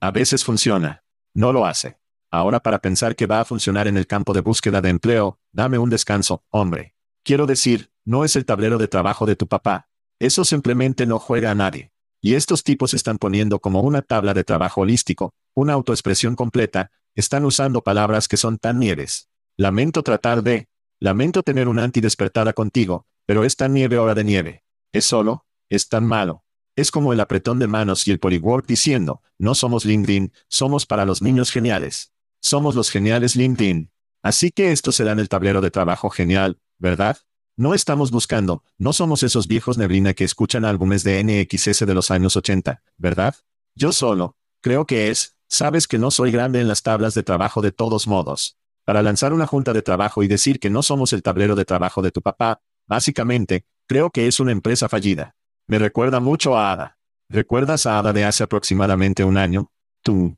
[0.00, 1.02] A veces funciona.
[1.34, 1.98] No lo hace.
[2.30, 5.78] Ahora para pensar que va a funcionar en el campo de búsqueda de empleo, dame
[5.78, 6.94] un descanso, hombre.
[7.24, 9.88] Quiero decir, no es el tablero de trabajo de tu papá.
[10.18, 11.92] Eso simplemente no juega a nadie.
[12.20, 17.44] Y estos tipos están poniendo como una tabla de trabajo holístico, una autoexpresión completa, están
[17.44, 19.30] usando palabras que son tan nieves.
[19.56, 20.66] Lamento tratar de,
[20.98, 24.64] lamento tener una antidespertada contigo, pero es tan nieve hora de nieve.
[24.92, 26.44] Es solo, es tan malo.
[26.74, 31.04] Es como el apretón de manos y el polywork diciendo, no somos LinkedIn, somos para
[31.04, 32.12] los niños geniales.
[32.42, 33.92] Somos los geniales LinkedIn.
[34.20, 37.18] Así que esto será en el tablero de trabajo genial, ¿verdad?
[37.60, 42.10] No estamos buscando, no somos esos viejos neblina que escuchan álbumes de NXS de los
[42.10, 43.34] años 80, ¿verdad?
[43.74, 47.60] Yo solo, creo que es, sabes que no soy grande en las tablas de trabajo
[47.60, 48.56] de todos modos.
[48.86, 52.00] Para lanzar una junta de trabajo y decir que no somos el tablero de trabajo
[52.00, 55.36] de tu papá, básicamente, creo que es una empresa fallida.
[55.66, 56.98] Me recuerda mucho a Ada.
[57.28, 59.70] ¿Recuerdas a Ada de hace aproximadamente un año?
[60.02, 60.34] Tú,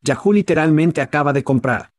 [0.00, 1.92] Yahoo literalmente acaba de comprar.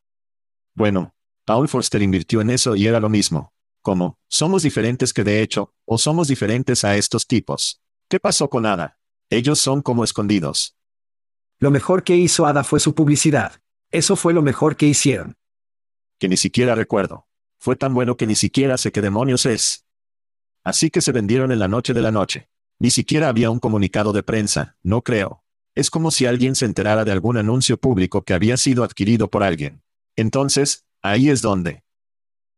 [0.76, 1.16] Bueno,
[1.46, 3.53] Paul Forster invirtió en eso y era lo mismo.
[3.84, 7.82] Como, somos diferentes que de hecho, o somos diferentes a estos tipos.
[8.08, 8.98] ¿Qué pasó con Ada?
[9.30, 10.78] Ellos son como escondidos.
[11.60, 13.62] Lo mejor que hizo Ada fue su publicidad.
[13.92, 15.36] Eso fue lo mejor que hicieron.
[16.18, 17.28] Que ni siquiera recuerdo.
[17.60, 19.86] Fue tan bueno que ni siquiera sé qué demonios es.
[20.64, 22.50] Así que se vendieron en la noche de la noche.
[22.80, 25.44] Ni siquiera había un comunicado de prensa, no creo.
[25.76, 29.44] Es como si alguien se enterara de algún anuncio público que había sido adquirido por
[29.44, 29.84] alguien.
[30.16, 31.84] Entonces, ahí es donde.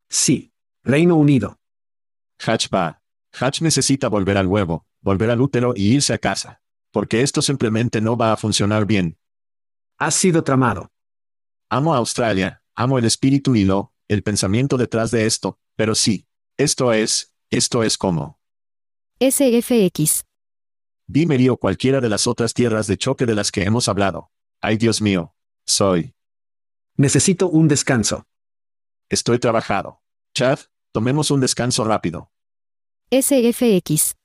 [0.08, 0.52] Sí.
[0.88, 1.58] Reino Unido.
[2.46, 3.02] Hatch va.
[3.34, 6.62] Hatch necesita volver al huevo, volver al útero y irse a casa.
[6.92, 9.18] Porque esto simplemente no va a funcionar bien.
[9.98, 10.92] Ha sido tramado.
[11.72, 16.28] Amo a Australia, amo el espíritu y lo, el pensamiento detrás de esto, pero sí.
[16.56, 18.40] Esto es, esto es como.
[19.20, 20.24] SFX.
[21.08, 24.30] Dime o cualquiera de las otras tierras de choque de las que hemos hablado.
[24.62, 25.34] Ay Dios mío.
[25.66, 26.14] Soy.
[26.96, 28.28] Necesito un descanso.
[29.10, 30.04] Estoy trabajado.
[30.36, 30.60] Chad,
[30.96, 32.32] tomemos un descanso rápido.
[33.12, 34.16] SFX.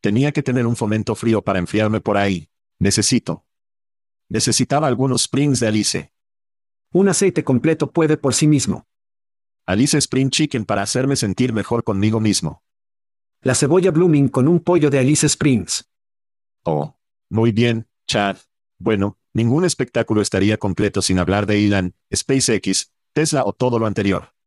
[0.00, 2.48] Tenía que tener un fomento frío para enfriarme por ahí.
[2.78, 3.44] Necesito.
[4.28, 6.12] Necesitaba algunos springs de Alice.
[6.92, 8.86] Un aceite completo puede por sí mismo.
[9.66, 12.62] Alice Spring Chicken para hacerme sentir mejor conmigo mismo.
[13.42, 15.90] La cebolla blooming con un pollo de Alice Springs.
[16.62, 16.94] Oh.
[17.28, 18.36] Muy bien, Chad.
[18.78, 24.37] Bueno, ningún espectáculo estaría completo sin hablar de Elon, SpaceX, Tesla o todo lo anterior.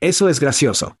[0.00, 0.98] Eso es gracioso.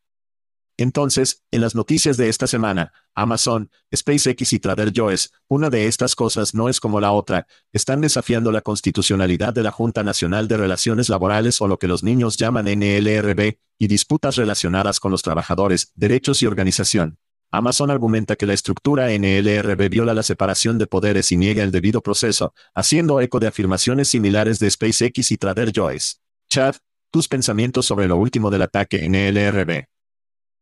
[0.76, 6.16] Entonces, en las noticias de esta semana, Amazon, SpaceX y Trader Joe's, una de estas
[6.16, 10.56] cosas no es como la otra, están desafiando la constitucionalidad de la Junta Nacional de
[10.56, 15.92] Relaciones Laborales o lo que los niños llaman NLRB, y disputas relacionadas con los trabajadores,
[15.94, 17.18] derechos y organización.
[17.50, 22.02] Amazon argumenta que la estructura NLRB viola la separación de poderes y niega el debido
[22.02, 26.20] proceso, haciendo eco de afirmaciones similares de SpaceX y Trader Joe's.
[26.48, 26.76] Chad,
[27.14, 29.84] tus pensamientos sobre lo último del ataque NLRB.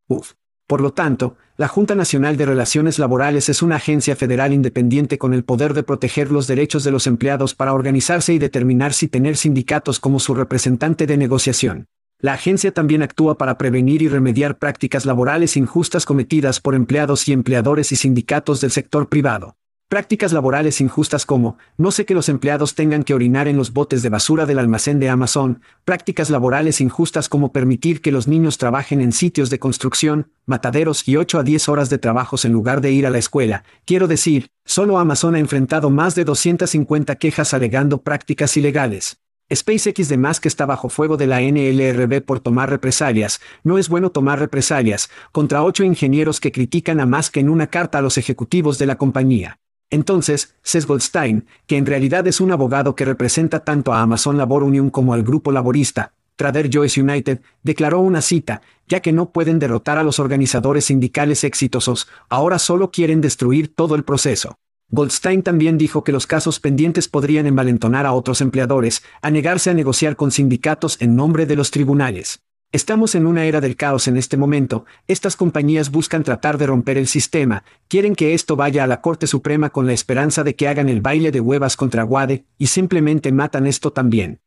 [0.08, 0.32] Uf.
[0.66, 5.32] Por lo tanto, la Junta Nacional de Relaciones Laborales es una agencia federal independiente con
[5.32, 9.38] el poder de proteger los derechos de los empleados para organizarse y determinar si tener
[9.38, 11.86] sindicatos como su representante de negociación.
[12.18, 17.32] La agencia también actúa para prevenir y remediar prácticas laborales injustas cometidas por empleados y
[17.32, 19.56] empleadores y sindicatos del sector privado.
[19.92, 24.00] Prácticas laborales injustas como, no sé que los empleados tengan que orinar en los botes
[24.00, 29.02] de basura del almacén de Amazon, prácticas laborales injustas como permitir que los niños trabajen
[29.02, 32.90] en sitios de construcción, mataderos y 8 a 10 horas de trabajos en lugar de
[32.90, 33.64] ir a la escuela.
[33.84, 39.18] Quiero decir, solo Amazon ha enfrentado más de 250 quejas alegando prácticas ilegales.
[39.54, 43.90] SpaceX de más que está bajo fuego de la NLRB por tomar represalias, no es
[43.90, 48.16] bueno tomar represalias, contra ocho ingenieros que critican a que en una carta a los
[48.16, 49.58] ejecutivos de la compañía.
[49.92, 54.62] Entonces, Seth Goldstein, que en realidad es un abogado que representa tanto a Amazon Labor
[54.62, 59.58] Union como al grupo laborista, Trader Joe's United, declaró una cita, ya que no pueden
[59.58, 64.56] derrotar a los organizadores sindicales exitosos, ahora solo quieren destruir todo el proceso.
[64.88, 69.74] Goldstein también dijo que los casos pendientes podrían envalentonar a otros empleadores, a negarse a
[69.74, 72.40] negociar con sindicatos en nombre de los tribunales.
[72.72, 76.96] Estamos en una era del caos en este momento, estas compañías buscan tratar de romper
[76.96, 80.68] el sistema, quieren que esto vaya a la Corte Suprema con la esperanza de que
[80.68, 84.40] hagan el baile de huevas contra Wade, y simplemente matan esto también.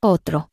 [0.00, 0.52] Otro.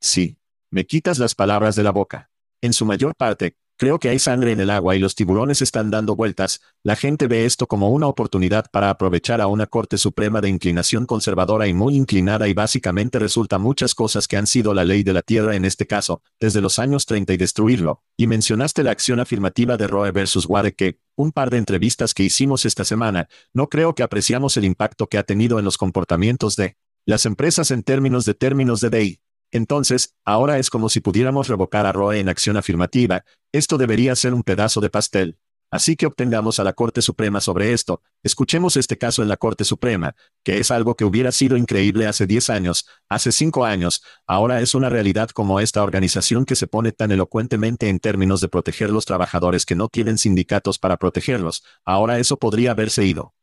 [0.00, 0.36] Sí.
[0.70, 2.30] Me quitas las palabras de la boca.
[2.60, 5.88] En su mayor parte, Creo que hay sangre en el agua y los tiburones están
[5.92, 6.60] dando vueltas.
[6.82, 11.06] La gente ve esto como una oportunidad para aprovechar a una Corte Suprema de inclinación
[11.06, 15.12] conservadora y muy inclinada y básicamente resulta muchas cosas que han sido la ley de
[15.12, 18.02] la Tierra en este caso, desde los años 30 y destruirlo.
[18.16, 22.24] Y mencionaste la acción afirmativa de Roe versus Wade que, un par de entrevistas que
[22.24, 26.56] hicimos esta semana, no creo que apreciamos el impacto que ha tenido en los comportamientos
[26.56, 26.76] de
[27.06, 29.20] las empresas en términos de términos de Day.
[29.52, 34.34] Entonces, ahora es como si pudiéramos revocar a Roe en acción afirmativa, esto debería ser
[34.34, 35.38] un pedazo de pastel.
[35.70, 39.64] Así que obtengamos a la Corte Suprema sobre esto, escuchemos este caso en la Corte
[39.64, 44.62] Suprema, que es algo que hubiera sido increíble hace 10 años, hace 5 años, ahora
[44.62, 48.88] es una realidad como esta organización que se pone tan elocuentemente en términos de proteger
[48.88, 53.34] los trabajadores que no tienen sindicatos para protegerlos, ahora eso podría haberse ido.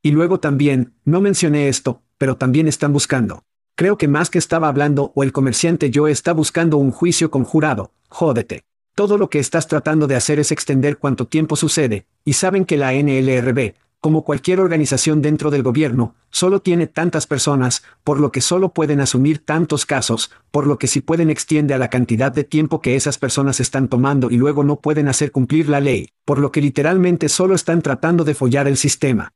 [0.00, 3.44] Y luego también, no mencioné esto, pero también están buscando.
[3.74, 7.92] Creo que más que estaba hablando o el comerciante yo está buscando un juicio conjurado,
[8.08, 8.64] jódete.
[8.94, 12.76] Todo lo que estás tratando de hacer es extender cuánto tiempo sucede, y saben que
[12.76, 18.42] la NLRB, como cualquier organización dentro del gobierno, solo tiene tantas personas, por lo que
[18.42, 22.44] solo pueden asumir tantos casos, por lo que si pueden extiende a la cantidad de
[22.44, 26.38] tiempo que esas personas están tomando y luego no pueden hacer cumplir la ley, por
[26.40, 29.32] lo que literalmente solo están tratando de follar el sistema.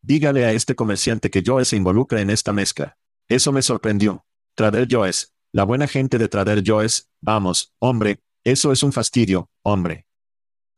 [0.00, 2.97] Dígale a este comerciante que Joe se involucra en esta mezcla.
[3.28, 4.24] Eso me sorprendió.
[4.54, 10.06] Trader Joe's, la buena gente de Trader Joe's, vamos, hombre, eso es un fastidio, hombre.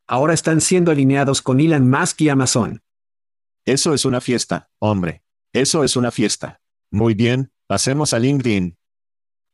[0.09, 2.83] Ahora están siendo alineados con Elon Musk y Amazon.
[3.65, 5.23] Eso es una fiesta, hombre.
[5.53, 6.61] Eso es una fiesta.
[6.91, 8.77] Muy bien, pasemos a LinkedIn.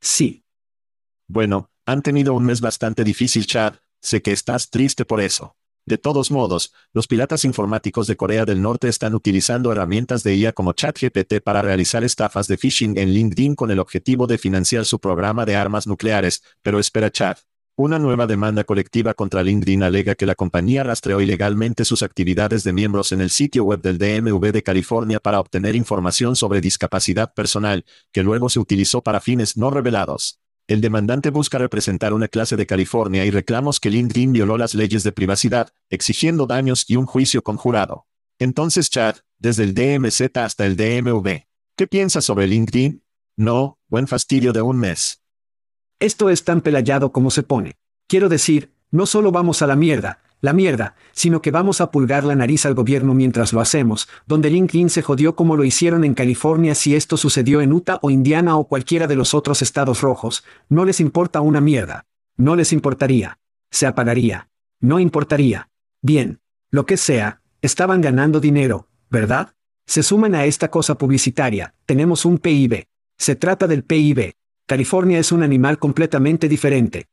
[0.01, 0.45] Sí.
[1.29, 3.75] Bueno, han tenido un mes bastante difícil, Chad.
[4.01, 5.57] Sé que estás triste por eso.
[5.87, 10.53] De todos modos, los piratas informáticos de Corea del Norte están utilizando herramientas de IA
[10.53, 14.99] como ChatGPT para realizar estafas de phishing en LinkedIn con el objetivo de financiar su
[14.99, 17.39] programa de armas nucleares, pero espera Chat.
[17.77, 22.73] Una nueva demanda colectiva contra LinkedIn alega que la compañía rastreó ilegalmente sus actividades de
[22.73, 27.85] miembros en el sitio web del DMV de California para obtener información sobre discapacidad personal,
[28.11, 30.41] que luego se utilizó para fines no revelados.
[30.69, 35.05] El demandante busca representar una clase de California y reclamos que LinkedIn violó las leyes
[35.05, 38.07] de privacidad, exigiendo daños y un juicio conjurado.
[38.41, 41.47] Entonces, Chad, desde el DMZ hasta el DMV.
[41.77, 43.05] ¿Qué piensas sobre LinkedIn?
[43.37, 45.23] No, buen fastidio de un mes.
[46.01, 47.77] Esto es tan pelayado como se pone.
[48.09, 52.23] Quiero decir, no solo vamos a la mierda, la mierda, sino que vamos a pulgar
[52.23, 56.15] la nariz al gobierno mientras lo hacemos, donde LinkedIn se jodió como lo hicieron en
[56.15, 60.45] California si esto sucedió en Utah o Indiana o cualquiera de los otros estados rojos,
[60.69, 62.07] no les importa una mierda.
[62.37, 63.39] No les importaría.
[63.71, 64.49] Se apagaría.
[64.81, 65.69] No importaría.
[66.01, 66.39] Bien.
[66.71, 69.55] Lo que sea, estaban ganando dinero, ¿verdad?
[69.85, 72.87] Se suman a esta cosa publicitaria, tenemos un PIB.
[73.19, 74.35] Se trata del PIB.
[74.67, 77.07] California es un animal completamente diferente.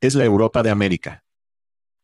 [0.00, 1.25] Es la Europa de América.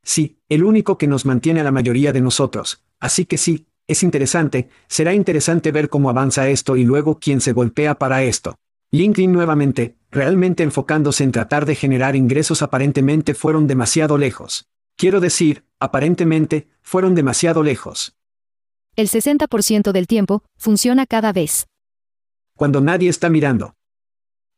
[0.04, 2.82] Sí, el único que nos mantiene a la mayoría de nosotros.
[2.98, 7.52] Así que sí, es interesante, será interesante ver cómo avanza esto y luego quién se
[7.52, 8.56] golpea para esto.
[8.90, 14.68] LinkedIn nuevamente, realmente enfocándose en tratar de generar ingresos aparentemente fueron demasiado lejos.
[14.96, 18.16] Quiero decir, aparentemente, fueron demasiado lejos.
[18.94, 21.66] El 60% del tiempo, funciona cada vez.
[22.54, 23.74] Cuando nadie está mirando.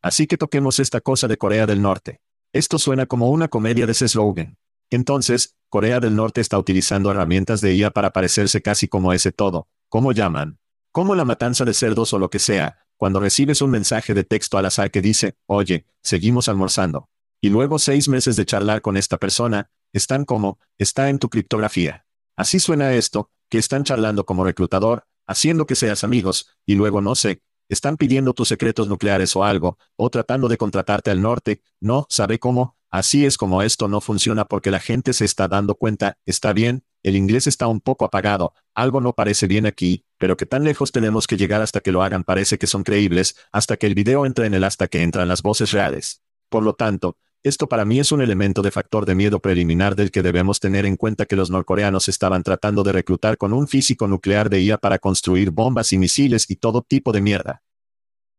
[0.02, 2.20] Así que toquemos esta cosa de Corea del Norte.
[2.52, 4.56] Esto suena como una comedia de ese slogan.
[4.94, 9.66] Entonces, Corea del Norte está utilizando herramientas de IA para parecerse casi como ese todo.
[9.88, 10.60] ¿Cómo llaman?
[10.92, 14.56] Como la matanza de cerdos o lo que sea, cuando recibes un mensaje de texto
[14.56, 17.08] al azar que dice, oye, seguimos almorzando.
[17.40, 22.06] Y luego seis meses de charlar con esta persona, están como, está en tu criptografía.
[22.36, 27.16] Así suena esto, que están charlando como reclutador, haciendo que seas amigos, y luego no
[27.16, 32.06] sé, están pidiendo tus secretos nucleares o algo, o tratando de contratarte al norte, no,
[32.10, 32.76] ¿sabe cómo?
[32.94, 36.84] Así es como esto no funciona porque la gente se está dando cuenta, está bien,
[37.02, 40.92] el inglés está un poco apagado, algo no parece bien aquí, pero que tan lejos
[40.92, 44.26] tenemos que llegar hasta que lo hagan parece que son creíbles, hasta que el video
[44.26, 46.22] entre en el hasta que entran las voces reales.
[46.48, 50.12] Por lo tanto, esto para mí es un elemento de factor de miedo preliminar del
[50.12, 54.06] que debemos tener en cuenta que los norcoreanos estaban tratando de reclutar con un físico
[54.06, 57.64] nuclear de IA para construir bombas y misiles y todo tipo de mierda.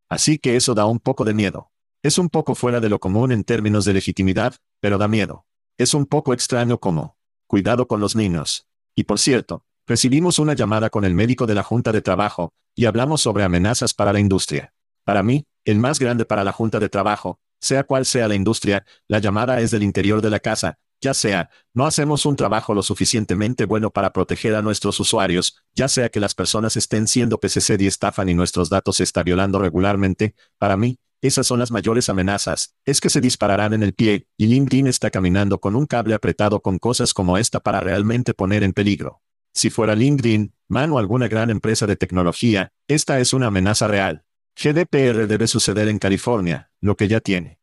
[0.08, 1.72] Así que eso da un poco de miedo.
[2.06, 5.44] Es un poco fuera de lo común en términos de legitimidad, pero da miedo.
[5.76, 7.16] Es un poco extraño como,
[7.48, 8.68] cuidado con los niños.
[8.94, 12.84] Y por cierto, recibimos una llamada con el médico de la Junta de Trabajo, y
[12.84, 14.72] hablamos sobre amenazas para la industria.
[15.02, 18.86] Para mí, el más grande para la Junta de Trabajo, sea cual sea la industria,
[19.08, 22.84] la llamada es del interior de la casa, ya sea, no hacemos un trabajo lo
[22.84, 27.80] suficientemente bueno para proteger a nuestros usuarios, ya sea que las personas estén siendo PCC
[27.80, 32.08] y estafan y nuestros datos se está violando regularmente, para mí, esas son las mayores
[32.08, 36.14] amenazas, es que se dispararán en el pie, y LinkedIn está caminando con un cable
[36.14, 39.22] apretado con cosas como esta para realmente poner en peligro.
[39.54, 44.24] Si fuera LinkedIn, MAN o alguna gran empresa de tecnología, esta es una amenaza real.
[44.54, 47.58] GDPR debe suceder en California, lo que ya tiene.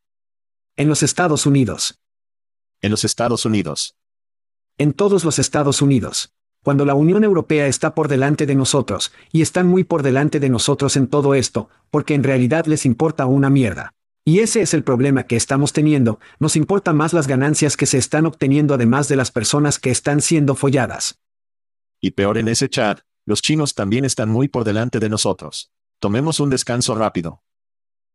[0.76, 2.00] En los Estados Unidos.
[2.80, 3.96] En los Estados Unidos.
[4.76, 6.34] En todos los Estados Unidos.
[6.64, 10.48] Cuando la Unión Europea está por delante de nosotros, y están muy por delante de
[10.48, 13.92] nosotros en todo esto, porque en realidad les importa una mierda.
[14.24, 17.98] Y ese es el problema que estamos teniendo, nos importa más las ganancias que se
[17.98, 21.20] están obteniendo además de las personas que están siendo folladas.
[22.00, 25.70] Y peor en ese chat, los chinos también están muy por delante de nosotros.
[25.98, 27.42] Tomemos un descanso rápido.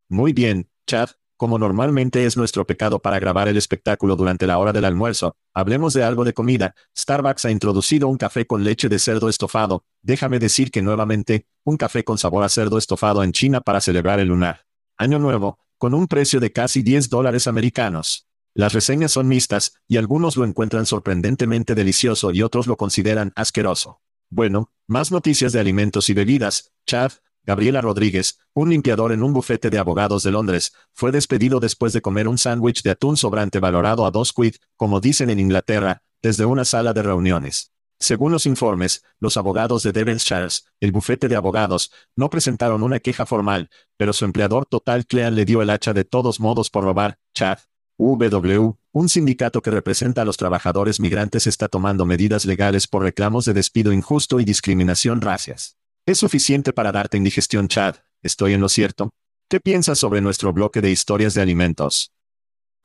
[0.09, 4.73] Muy bien, Chad, como normalmente es nuestro pecado para grabar el espectáculo durante la hora
[4.73, 6.75] del almuerzo, hablemos de algo de comida.
[6.97, 9.85] Starbucks ha introducido un café con leche de cerdo estofado.
[10.01, 14.19] Déjame decir que nuevamente, un café con sabor a cerdo estofado en China para celebrar
[14.19, 14.65] el lunar.
[14.97, 18.27] Año nuevo, con un precio de casi 10 dólares americanos.
[18.53, 24.01] Las reseñas son mixtas, y algunos lo encuentran sorprendentemente delicioso y otros lo consideran asqueroso.
[24.29, 26.73] Bueno, más noticias de alimentos y bebidas.
[26.85, 27.13] Chad,
[27.43, 32.01] Gabriela Rodríguez, un limpiador en un bufete de abogados de Londres, fue despedido después de
[32.01, 36.45] comer un sándwich de atún sobrante valorado a dos quid, como dicen en Inglaterra, desde
[36.45, 37.71] una sala de reuniones.
[38.01, 40.47] Según los informes, los abogados de Devonshire,
[40.79, 45.43] el bufete de abogados, no presentaron una queja formal, pero su empleador total Clean le
[45.43, 47.19] dio el hacha de todos modos por robar.
[47.33, 47.59] Chad.
[47.97, 53.43] UW, un sindicato que representa a los trabajadores migrantes está tomando medidas legales por reclamos
[53.43, 55.78] de despido injusto y discriminación racias.
[56.09, 57.97] Es suficiente para darte indigestión, Chad.
[58.23, 59.11] ¿Estoy en lo cierto?
[59.47, 62.11] ¿Qué piensas sobre nuestro bloque de historias de alimentos?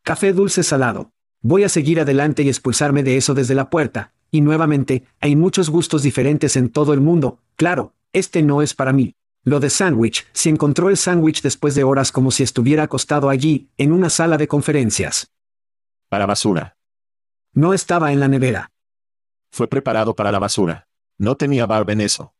[0.02, 1.10] Café dulce salado.
[1.40, 4.12] Voy a seguir adelante y expulsarme de eso desde la puerta.
[4.30, 7.38] Y nuevamente, hay muchos gustos diferentes en todo el mundo.
[7.56, 9.14] Claro, este no es para mí.
[9.42, 13.70] Lo de sándwich, si encontró el sándwich después de horas como si estuviera acostado allí,
[13.78, 15.32] en una sala de conferencias.
[16.10, 16.76] Para basura.
[17.54, 18.70] No estaba en la nevera.
[19.50, 20.88] Fue preparado para la basura.
[21.16, 22.34] No tenía barba en eso.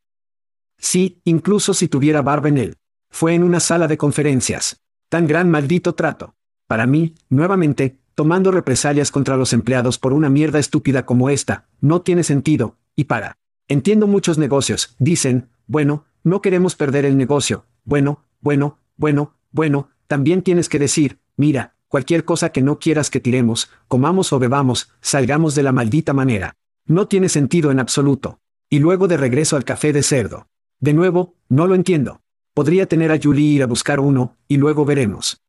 [0.79, 2.77] Sí, incluso si tuviera barba en él.
[3.11, 4.83] Fue en una sala de conferencias.
[5.09, 6.35] Tan gran maldito trato.
[6.67, 12.03] Para mí, nuevamente, tomando represalias contra los empleados por una mierda estúpida como esta, no
[12.03, 13.39] tiene sentido, y para.
[13.69, 20.43] Entiendo muchos negocios, dicen, bueno, no queremos perder el negocio, bueno, bueno, bueno, bueno, también
[20.43, 25.55] tienes que decir, mira, cualquier cosa que no quieras que tiremos, comamos o bebamos, salgamos
[25.55, 26.57] de la maldita manera.
[26.87, 28.41] No tiene sentido en absoluto.
[28.69, 30.49] Y luego de regreso al café de cerdo.
[30.81, 32.23] De nuevo, no lo entiendo.
[32.55, 35.43] Podría tener a Julie ir a buscar uno, y luego veremos.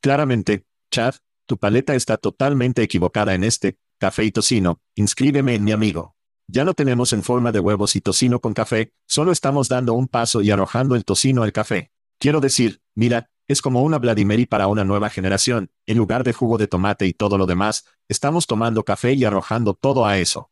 [0.00, 1.14] Claramente, Chad,
[1.46, 6.16] tu paleta está totalmente equivocada en este, café y tocino, inscríbeme en mi amigo.
[6.46, 10.08] Ya no tenemos en forma de huevos y tocino con café, solo estamos dando un
[10.08, 11.90] paso y arrojando el tocino al café.
[12.18, 16.58] Quiero decir, mira, es como una Vladimiri para una nueva generación, en lugar de jugo
[16.58, 20.50] de tomate y todo lo demás, estamos tomando café y arrojando todo a eso.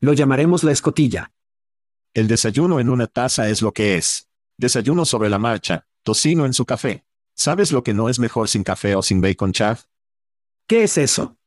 [0.00, 1.32] Lo llamaremos la escotilla.
[2.14, 4.28] El desayuno en una taza es lo que es.
[4.58, 7.06] Desayuno sobre la marcha, tocino en su café.
[7.34, 9.78] ¿Sabes lo que no es mejor sin café o sin bacon, Chad?
[10.66, 11.38] ¿Qué es eso?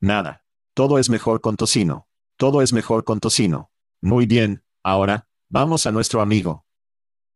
[0.00, 0.46] Nada.
[0.72, 2.08] Todo es mejor con tocino.
[2.38, 3.70] Todo es mejor con tocino.
[4.00, 6.64] Muy bien, ahora, vamos a nuestro amigo.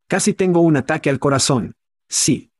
[0.07, 1.75] Casi tengo un ataque al corazón.
[2.09, 2.51] Sí.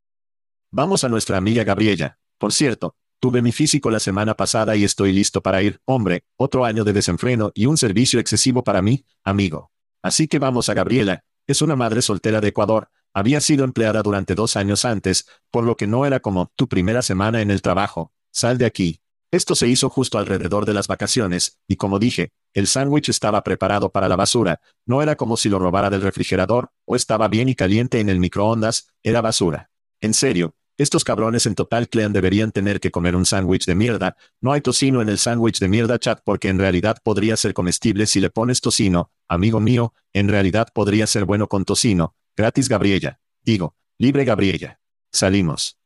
[0.69, 2.19] Vamos a nuestra amiga Gabriela.
[2.37, 6.65] Por cierto, tuve mi físico la semana pasada y estoy listo para ir, hombre, otro
[6.65, 9.71] año de desenfreno y un servicio excesivo para mí, amigo.
[10.07, 14.35] Así que vamos a Gabriela, es una madre soltera de Ecuador, había sido empleada durante
[14.35, 18.13] dos años antes, por lo que no era como tu primera semana en el trabajo,
[18.31, 19.01] sal de aquí.
[19.31, 23.91] Esto se hizo justo alrededor de las vacaciones, y como dije, el sándwich estaba preparado
[23.91, 27.55] para la basura, no era como si lo robara del refrigerador, o estaba bien y
[27.55, 29.71] caliente en el microondas, era basura.
[29.99, 34.15] En serio, estos cabrones en Total Clean deberían tener que comer un sándwich de mierda,
[34.41, 38.05] no hay tocino en el sándwich de mierda chat porque en realidad podría ser comestible
[38.05, 43.19] si le pones tocino, amigo mío, en realidad podría ser bueno con tocino, gratis Gabriela,
[43.43, 44.79] digo, libre Gabriela.
[45.11, 45.77] Salimos.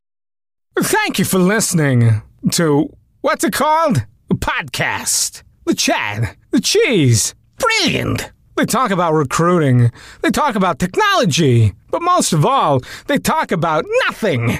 [0.75, 2.21] Thank you for listening
[2.51, 2.89] to
[3.21, 4.05] what's it called?
[4.29, 5.43] A podcast.
[5.65, 6.35] The chat.
[6.51, 7.35] The cheese.
[7.59, 8.31] Brilliant.
[8.57, 9.91] They talk about recruiting.
[10.21, 11.73] They talk about technology.
[11.91, 14.59] But most of all, they talk about nothing.